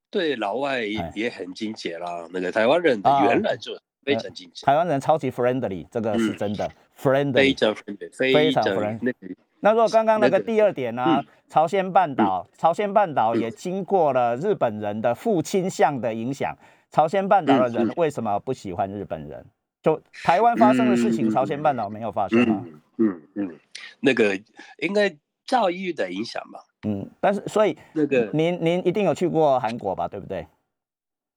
[0.10, 2.28] 对老外也很亲切啦。
[2.32, 7.54] 那个台湾人的啊原来就非常精简，台湾人超级 friendly，这个是嗯真的非 friendly 非。
[7.54, 9.14] 常 friendly，非非常常 friendly
[9.62, 16.56] 那如果刚刚那个第二点呢、嗯朝鲜半岛，朝鲜半岛也经过了日本人的父亲相的影响，
[16.92, 19.44] 朝鲜半岛的人为什么不喜欢日本人？
[19.82, 22.64] 就台湾发生的事情，嗯朝鲜半岛没有发生啊。
[22.66, 23.60] 嗯嗯嗯，
[24.02, 24.40] 那个
[24.80, 25.16] 应该
[25.46, 26.60] 教育的影响吧。
[26.88, 30.48] 嗯，但是所以那个您您一定有去过韩国吧，对不对？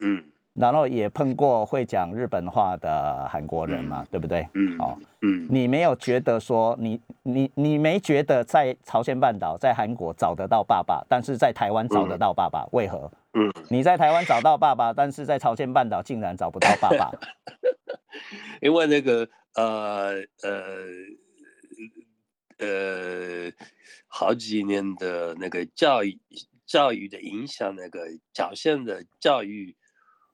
[0.00, 4.46] 嗯然后也碰过会讲日本话的韩国人嘛，对不对？
[4.54, 13.10] 嗯哦嗯你没有觉得说你你你没觉得在朝鲜半岛、在韩国找得到爸爸，但是在台湾找得到爸爸，为何？
[13.34, 17.10] 嗯，你在台湾找到爸爸，但是在朝鲜半岛竟然找不到爸爸。
[18.60, 21.06] 因为那个呃呃
[22.58, 23.50] 呃
[24.06, 26.20] 好几年的那个教育
[26.66, 28.00] 教育的影响，那个
[28.34, 29.74] 朝鲜的教育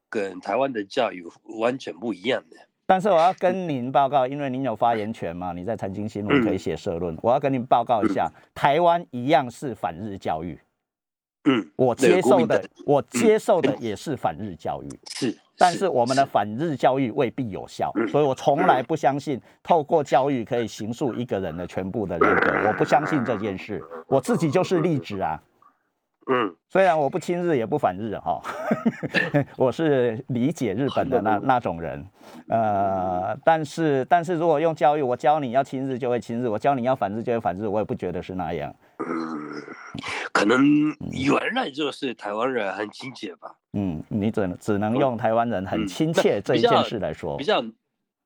[0.09, 1.24] 跟台湾的教育
[1.61, 2.56] 完全不一样的。
[2.86, 7.14] 但是我要跟您报告，因为您有发言权嘛，你在财经新闻可以写社论。
[7.22, 10.59] 我要跟您报告一下，台湾一样是反日教育。
[11.44, 14.88] 嗯，我接受的我接受的也是反日教育。
[15.14, 23.82] 是，但是我们的反日教育未必有效，嗯所以我从来不相信透过教育可以形塑一个人的全部的人格，我不相信这件事。
[24.06, 25.40] 我自己就是例子啊，
[26.31, 28.41] 嗯，虽然我不亲日也不反日哈，
[29.57, 32.05] 我是理解日本的那 那种人，
[32.49, 38.74] 呃，但是但是如果用教育，我教你要亲日就会亲日，我教你要反日就会反日，我也不觉得是那样。
[38.99, 39.62] 嗯。
[40.33, 40.64] 可能
[41.11, 47.37] 原来就是台湾人很亲切吧，嗯，你只能只能用台湾人很亲切这一件事来说。
[47.39, 47.72] 比，较，嗯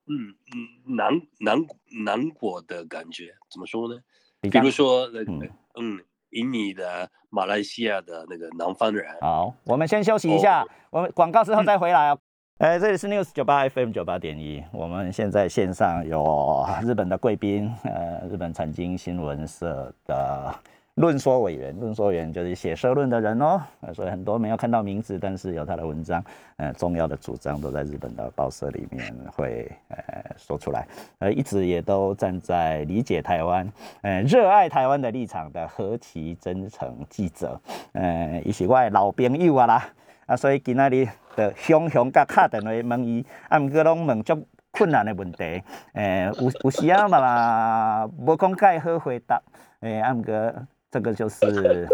[0.07, 1.59] 嗯难难
[2.05, 3.99] 难过的感觉，怎么说呢？
[4.43, 5.51] 比较比如说那个嗯。
[5.81, 6.01] 嗯，
[6.33, 12.19] 印尼的、马来西亚的那个南方人，好，我们先休息一下，我们广告之后再回来哦。
[12.59, 20.55] 哎，这里是 News 九八 FM 九八点一，我们现在线上有日本的贵宾，呃，日本产经新闻社的
[20.97, 26.23] 论说委员，论说委员就是写社论的人哦，呃所以很多没有看到名字，但是有他的文章，
[26.57, 29.97] 呃，重要的主张都在日本的报社里面会呃
[30.37, 30.87] 说出来，
[31.21, 33.67] 呃，一直也都站在理解台湾，
[34.03, 37.59] 呃，热爱台湾的立场的何其真诚记者，
[37.93, 39.89] 呃，伊是我的老朋友啊啦。
[40.27, 45.63] 啊，所以今仔日就雄雄甲敲电话问伊，啊，毋过拢问足困难的问题，
[45.95, 49.43] 诶、有有时啊嘛啦无讲介好回答，
[49.81, 50.55] 诶、啊，毋过
[50.92, 51.88] 这个就是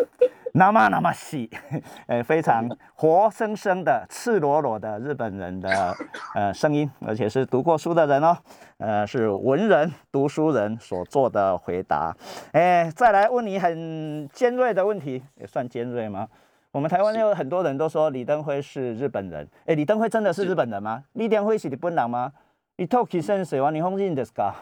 [0.53, 1.49] 那么那么细，
[2.05, 5.95] 呃，非常活生生的、赤裸裸的日本人的
[6.35, 8.37] 呃声音，而且是读过书的人哦，
[8.77, 12.15] 呃，是文人、读书人所做的回答。
[12.51, 16.27] 哎，再来问你很尖锐的问题，也算尖锐吗？
[16.71, 21.03] 我们台湾有很多人都说李登辉是日本人，哎，李登辉真的是日本人吗？
[21.13, 22.31] 李登辉是日本人吗？
[22.77, 24.53] 你透起先生は日本人ですか？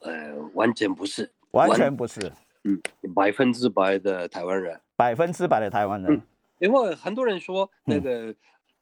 [0.00, 2.19] 呃，完全不是， 完全不是，
[2.63, 2.79] 嗯，
[3.15, 4.79] 百分之百的台湾人。
[4.95, 6.21] 百分之百的台湾人嗯。
[6.59, 8.33] 因为很多人说那个、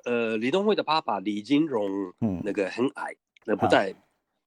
[0.05, 1.89] 呃李登辉的爸爸李金荣，
[2.21, 3.13] 嗯那个很矮，
[3.43, 3.93] 那不太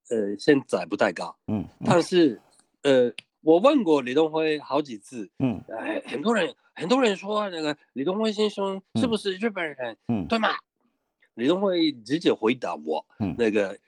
[0.09, 2.41] 呃现在不太高，嗯嗯但是
[2.83, 3.13] 呃
[3.43, 10.49] 我问过李登辉好几次，嗯哎，很多人很多人说那个李登辉先生是不是日本人，嗯对吗？
[11.35, 13.79] 李登辉直接回答我，嗯那个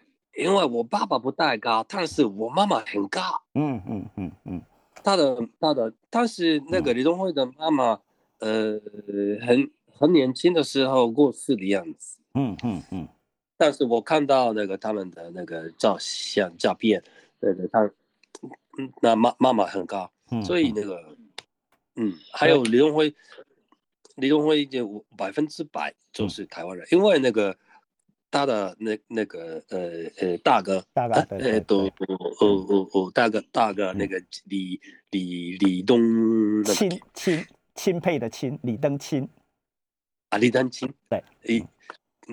[0.40, 3.20] 因为我爸爸不太高，但是我妈妈很高，
[3.54, 4.62] 嗯嗯嗯嗯。
[5.02, 8.00] 他的他的，但是那个李宗辉的妈妈，
[8.38, 8.80] 呃，
[9.46, 12.18] 很很年轻的时候过世的样子。
[12.34, 13.08] 嗯嗯嗯。
[13.56, 17.02] 但是我看到那个他们的那个照相照片，
[17.38, 17.80] 对对，他，
[18.78, 21.16] 嗯，那妈妈妈很高，嗯，所以那个，
[21.96, 23.14] 嗯，还有李宗辉，
[24.16, 27.56] 李宗辉就百分之百就是台湾人，因为那个
[28.30, 29.78] 他的那那个呃
[30.18, 32.06] 呃大哥，大概对对呃都对
[32.40, 35.98] 哦哦哦大哥大哥那个李李李东
[36.62, 39.28] 那个钦钦钦佩的钦，李登钦。
[40.28, 41.66] 啊李登钦，对，诶，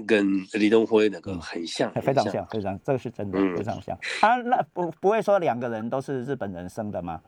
[0.06, 3.98] 跟李登辉那个嗯很像，非常像，非常，这个是真的，嗯非常像。
[4.22, 7.20] 啊，那不不会说两个人都是日本人生的吗？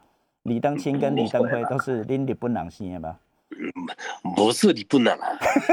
[0.44, 3.18] 李登钦跟李登辉都是林立本人生的吗？
[4.36, 5.28] 不是你不能啊，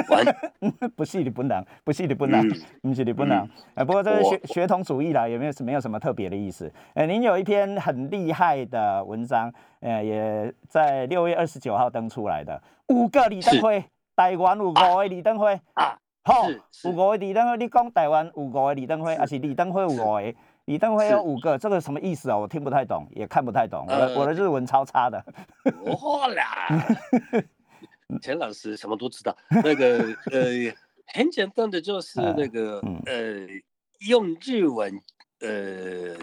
[0.09, 0.25] 完，
[0.97, 2.49] 不是你本人，不是你本人，
[2.83, 3.51] 嗯不是日本人。
[3.75, 6.73] 哎，不过这是我血血统主义啦，也没有没有什么特别的意思。
[6.95, 13.85] 呃，您有一篇很厉害的文章，呃，也在六月二十九号登出来的，五个李登辉，
[14.15, 15.59] 台湾有五个李登辉。
[15.75, 16.47] 啊，好，
[16.85, 20.35] 五个李登辉，你讲台湾有五个李登辉，还是李登辉有五个？
[20.67, 22.37] 李登辉有五个，这个什么意思啊？
[22.37, 23.87] 我听不太懂，也看不太懂。
[23.89, 25.25] 我的、呃我的日文超差的。
[25.97, 26.67] 错啦，
[28.21, 29.37] 钱老师什么都知道。
[29.65, 30.75] 那个呃，
[31.15, 33.03] 很简单的就是那个嗯。
[33.07, 33.47] 呃，
[34.07, 35.01] 用日文
[35.41, 36.17] 呃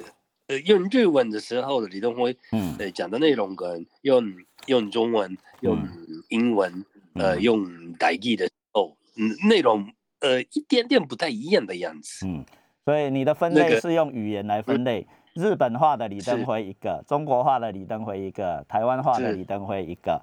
[0.47, 2.75] 呃用日文的时候的李登辉嗯。
[2.79, 4.23] 呃讲的内容跟用
[4.67, 5.88] 用中文、用
[6.29, 7.41] 英文、呃嗯。
[7.41, 12.25] 用台语的时候，嗯，内容呃一点点不太一样的样子。
[12.25, 12.45] 嗯，
[12.86, 20.21] 所以你的分类是用语言来分类，日本化的李登辉一个，中国化的李登辉一个，台湾化的李登辉一个，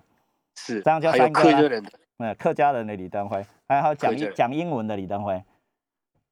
[0.67, 5.43] 是，这样就还有三个了客家人的，嗯，客家人的李登辉，还有讲讲英文的李登辉，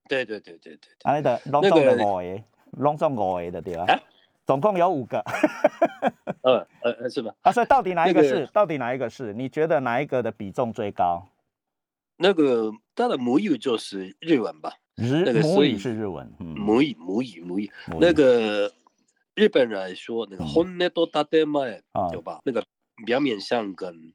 [0.09, 1.11] 对对对对对对。
[1.11, 3.99] 啊，那个拢那总的个五个，拢总五个的对吧啊？
[4.47, 5.19] 总共有五个
[6.43, 7.35] 呃呃呃，是吧？
[7.43, 8.47] 啊，所以到底哪一个那个是？
[8.53, 9.33] 到底哪一个是？
[9.35, 11.29] 你觉得哪一个的比重最高？
[12.17, 14.73] 那个他的母语就是日文吧？
[14.97, 17.71] 日母语是日文，嗯，母语母语母语，
[18.01, 18.73] 那个
[19.35, 22.41] 日本人来说那个嗯本音と建前啊有吧？
[22.45, 22.65] 那个
[23.07, 24.13] 表面上跟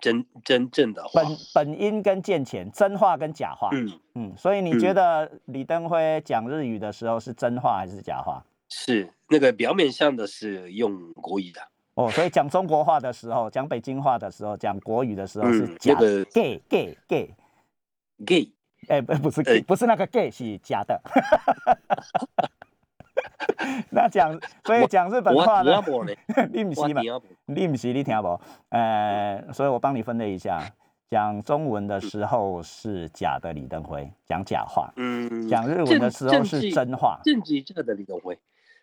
[0.00, 8.44] 真真正的话，本本音跟见钱，真话跟假话，嗯，嗯，所以你觉得李登辉讲日语的时候是真话还是假话？
[8.68, 11.60] 是那个表面上的是用国语的，
[11.94, 16.96] 哦，所以讲中国话的时候，讲北京话的时候，讲国语的时候是假的那个
[18.26, 18.52] gay
[18.88, 21.00] 哎、不不是呃 gay，不是那个 gay 是假的。
[23.90, 25.82] 那讲，所以讲日本我话呢？
[26.52, 27.02] 你不是嘛？
[27.46, 28.40] 你不是你听不？
[28.70, 30.62] 呃，所以我帮你分类一下，
[31.10, 38.38] 讲中文的时候是假的李登辉，讲假话；嗯，讲日文的时候是真话，政治者的李登辉，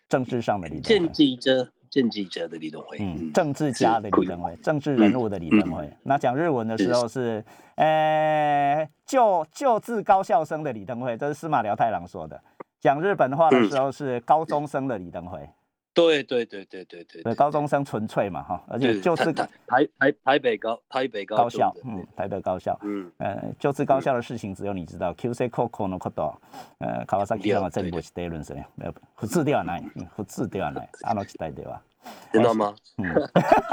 [0.08, 1.12] 政治上的李登政辉。
[1.12, 5.88] 治者政治者的李登辉，嗯，嗯，政治家的李登辉，政治人物的李登辉。
[6.02, 7.44] 那讲日文的时候是，
[7.76, 12.42] 呃，就就治高校生的李登辉，这是司马辽太郎说的。
[12.83, 15.49] 讲日本话的时候是高中生的李登辉，
[15.93, 22.79] 对对对对对对对，高中生纯粹嘛哈，而且对就是台台台台北高台北高校，中的嗯，台北高校。
[22.83, 25.13] 嗯，呃，就职高校的事情只有你知道。
[25.13, 26.37] QC Coco no Kodo，
[26.77, 28.65] 呃，川崎さんは全部知っているんですね。
[28.77, 30.89] 没有，不字ではない，嗯不字ではない。
[31.03, 31.81] あの時代では。
[32.31, 32.73] 知道吗？
[32.97, 33.13] 嗯，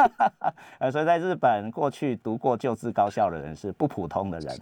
[0.81, 4.53] 呃，所以在日本过去读过旧制高校的人是不普通的人，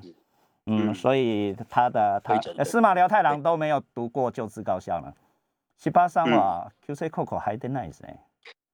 [0.67, 5.13] 嗯，嗯所以他的他非常呃司马辽太郎都没有读过旧制高校呢。
[5.77, 8.09] 西巴桑嗯は QC Coco 还得 nice 呢，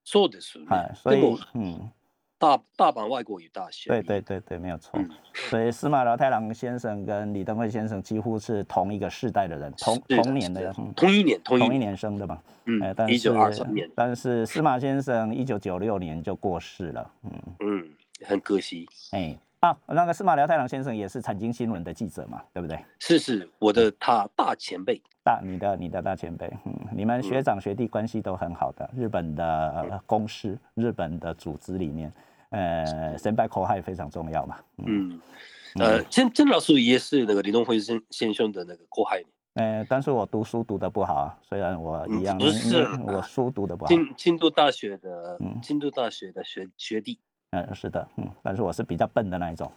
[0.04, 0.66] そうですね。
[0.68, 1.90] 哎，所以でも嗯，
[2.38, 5.08] 大大阪外国语大学，对对对对，没有错嗯。
[5.34, 12.38] 所以司马辽太郎先生跟李登辉先生几乎是同一个世代的人，同是的同年的是，嗯同一年，同同一一年，年生的嘛。
[12.66, 17.32] 嗯呃，但，一九二是三年，但是司马先生一九九六年就过世了，嗯。
[17.60, 17.90] 嗯，
[18.26, 22.77] 很可惜，哎 啊，那个司马辽太郎先生也是产经新闻的记者嘛，对不对？
[22.99, 28.87] 是是我的他大前辈，大你的你的大前辈，嗯，你们学长学弟关系都很好的。
[28.95, 29.43] 日本的
[29.89, 32.13] 呃公司、日本的组织里面，
[32.49, 34.57] 呃，先拜口害非常重要嘛。
[34.85, 35.19] 嗯，
[35.75, 39.23] 嗯，呃，郑郑老师也是那个李东辉先先生的那个口害，
[39.55, 43.89] 呃，但是我读书读的不好啊，虽然我一样，嗯不是嗯我书读的不好。
[43.89, 47.19] 京京都大学的嗯京都大学的学学弟，
[47.55, 49.71] 嗯，是的，嗯，但是我是比较笨的那一种。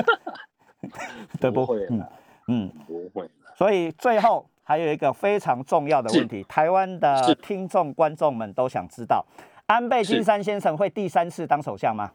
[1.40, 1.64] 对不？
[1.90, 2.06] 嗯
[2.48, 2.72] 嗯。
[2.86, 9.24] 不会，所以最后还有一个非常重要的问题，台湾的听众观众们都想知道，
[9.66, 12.12] 安倍晋三先生会第三次当首相吗？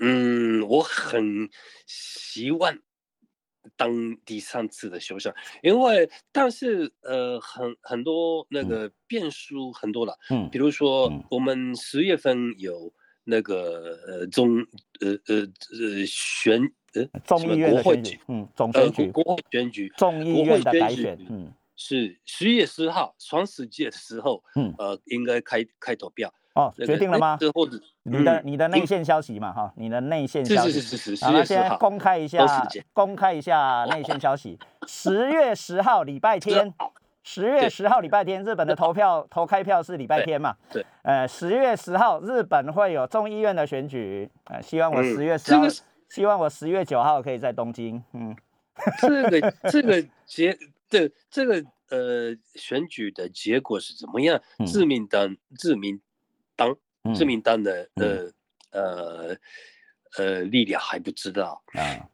[0.00, 1.48] 嗯，我很
[1.86, 2.78] 希望
[3.76, 12.92] 当第三次的首相，因为但是呃，很很多那个变数很多了，嗯比如说嗯我们十月份有
[13.30, 14.56] 那个呃中
[15.00, 16.62] 呃呃呃选
[16.94, 27.36] 呃众议院的国会选举，嗯，总呃选举，国国会选举，众议院的改选，嗯，是十月十号双十节的时候，嗯呃，应该开开投票，哦，那个决定了吗？
[27.38, 30.72] 这或者你的嗯你的内线消息嘛，哈，你的内线消息。
[30.72, 34.58] 是是是是，好，十月十那现在号公开一下公开一下内线消息。
[34.86, 36.72] 十月十号礼拜天，
[37.30, 40.56] 十月十号礼拜天，日本的投票投开票是礼拜天嘛？
[40.70, 40.82] 对。
[41.02, 45.04] 呃，十月十号日本会有众议院的选举，呃，希望我嗯。
[45.04, 45.74] 十月十号这个，
[46.08, 48.02] 希望我十月九号可以在东京。
[48.14, 48.34] 嗯，
[48.98, 50.56] 这个 这个结
[50.88, 54.40] 对这个呃选举的结果是怎么样？
[54.58, 54.66] 嗯？
[54.66, 56.00] 自民党自民
[56.56, 56.74] 党
[57.04, 57.14] 嗯。
[57.14, 58.30] 自民党的呃
[58.70, 59.36] 呃
[60.16, 62.08] 呃力量还不知道，啊，嗯，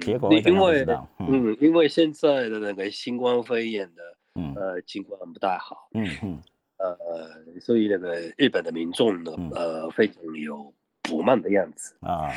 [0.00, 0.84] 结果因为。
[0.88, 1.06] 嗯。
[1.18, 4.02] 嗯，因为现在的那个新冠肺炎的
[4.34, 4.54] 嗯。
[4.54, 6.42] 呃情况不太好，嗯嗯。
[6.78, 12.28] 呃，所以那个日本的民众呢嗯，呃，非常有不满的样子，啊，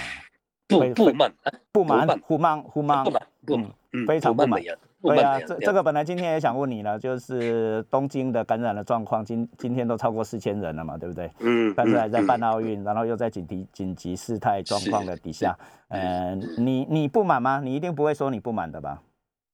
[0.68, 1.34] 不不满，
[1.72, 3.56] 不满不满，不满，不满不，满，不，
[3.92, 11.30] 嗯，非常不满的样子，不对啊，这这个本来今天也想问你了，就是东京的感染的状况，今今天都超过四千人了嘛，对不对？
[11.40, 15.58] 嗯，但是还在嗯办奥运，然后又在紧急紧急事态状况的底下，
[15.90, 17.62] 嗯呃，你你不满吗？
[17.64, 19.02] 你一定不会说你不满的吧？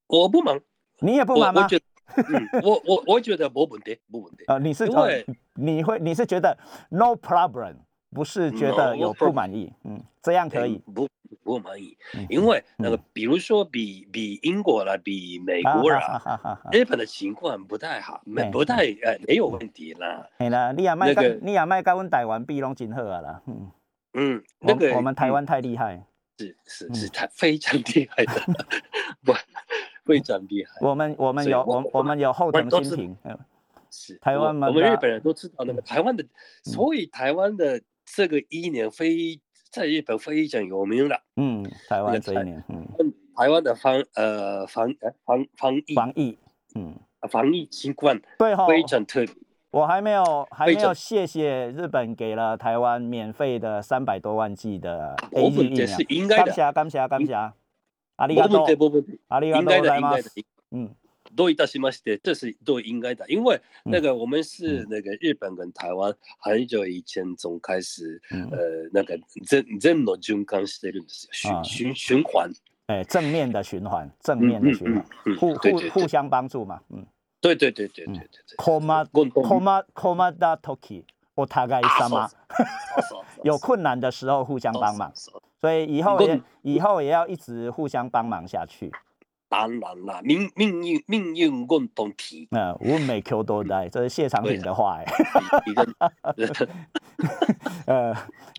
[0.08, 0.60] 我不满，
[1.00, 1.68] 你也不满吗？
[2.62, 4.44] 我我 我我我觉得没问题，没问题。
[4.48, 5.26] 呃，你是呃因为
[5.56, 6.58] 你会你是觉得
[6.90, 7.76] no problem，
[8.14, 11.08] 不是觉得有不满意，嗯，这样可以，嗯不
[11.44, 20.28] 不满意，嗯因为那个嗯比如说比比英国啦，比美啊国啦，日本的情况不太好，没不太呃没有问题啦。
[20.38, 23.72] 嘿啦，你也卖个你也卖台湾比拢真好啊啦，嗯，
[24.14, 26.04] 嗯，我那个我们台嗯湾太厉害，
[26.38, 28.34] 是是嗯是太非常厉害的，
[29.24, 29.34] 不
[30.04, 30.72] 非常厉害。
[30.82, 33.40] 我们我们有我我们有后藤新平，嗯
[33.90, 36.26] 是台湾我们日本人都知道那个台湾的，
[36.64, 39.41] 所以台湾的这个一年非
[39.71, 41.23] 在日本非常有名了。
[41.37, 42.87] 嗯，台湾个台这一年，嗯，
[43.35, 46.39] 台湾的防呃防呃防防疫防疫，
[46.75, 46.99] 嗯，
[47.29, 49.35] 防疫情况对哈，非常特别。
[49.71, 57.35] 我还没有还没有非常谢谢日本给了台湾免费的三百多万剂的我 A G 疫苗们这是，应该的，感谢感谢感谢，
[58.17, 60.47] あり没がとう问题，没问题，
[61.31, 61.47] ありが应该的，とうござい应该的ます。。
[61.47, 72.51] 嗯， 都いたしまして，这是都应该的，因为那个我们是那个日本跟台湾很久以前从开始，呃，那个正正の循環してるんですよ，循循循环，
[72.87, 75.05] 哎，正面的循环，正面的循环，
[75.39, 77.05] 互互互相帮助嘛，嗯，
[77.41, 78.57] 对对对对对对对。
[78.57, 81.05] コマコマコマダトキ
[81.35, 82.31] お互い様，
[83.43, 85.13] 有困难的时候互相帮忙，
[85.61, 88.91] 所以以后也以后也要一直互相帮忙下去。
[89.52, 92.48] 当然啦，命命运命运共同体。
[92.52, 95.06] 嗯，我每 Q 多代，这是谢长廷的话哎。
[97.86, 98.16] 呃，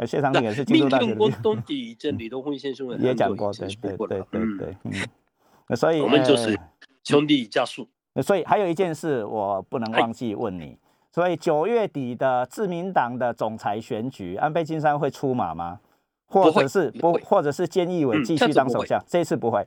[0.06, 0.62] 谢长廷也是。
[0.64, 4.92] 命运共同体，这李东辉先生也讲过，对对对对对，嗯。
[5.68, 6.60] 那所以我们就是
[7.04, 7.88] 兄弟加速。
[8.22, 10.76] 所以还有一件事，我不能忘记问你。
[11.10, 15.80] 所以九月底的自民党的总裁选举，安倍晋三会出马吗？
[16.26, 19.02] 或者是不，或者是菅义伟继续当首相？
[19.08, 19.66] 这次不会。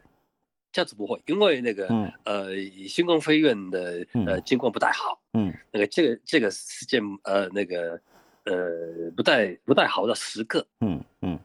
[0.76, 1.88] 下次不会，因为那个
[2.26, 2.54] 呃，
[2.86, 7.98] 星光飞院的呃情况不太好，嗯，那个这个这个事件呃那个
[8.44, 11.40] 呃不太不太好的时刻，嗯嗯，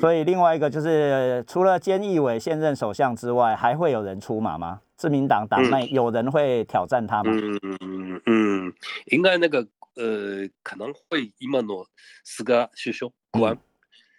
[0.00, 4.80] 所以另外一个就是除了菅义伟现任首相之外，还会有人出马吗？
[4.96, 7.30] 自民党党内有人会挑战他吗？
[7.32, 8.74] 嗯嗯嗯，
[9.06, 9.60] 应该那个
[9.94, 11.86] 呃可能会今の
[12.26, 13.56] 菅首相官。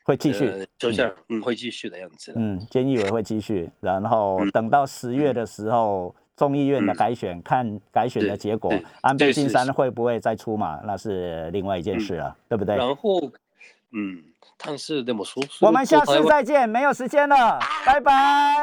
[0.06, 2.32] 会继续，就像嗯会继续的样子。
[2.36, 12.76] 嗯，监议委会继续，然后等到十月的时候，众议院的改选，看改选的结果，安倍晋三会不会再出马，那是另外一件事了，对不对？
[12.76, 13.20] 然后，
[13.92, 14.24] 嗯，
[14.58, 18.56] 但是这么说，我们下次再见，没有时间了，拜拜。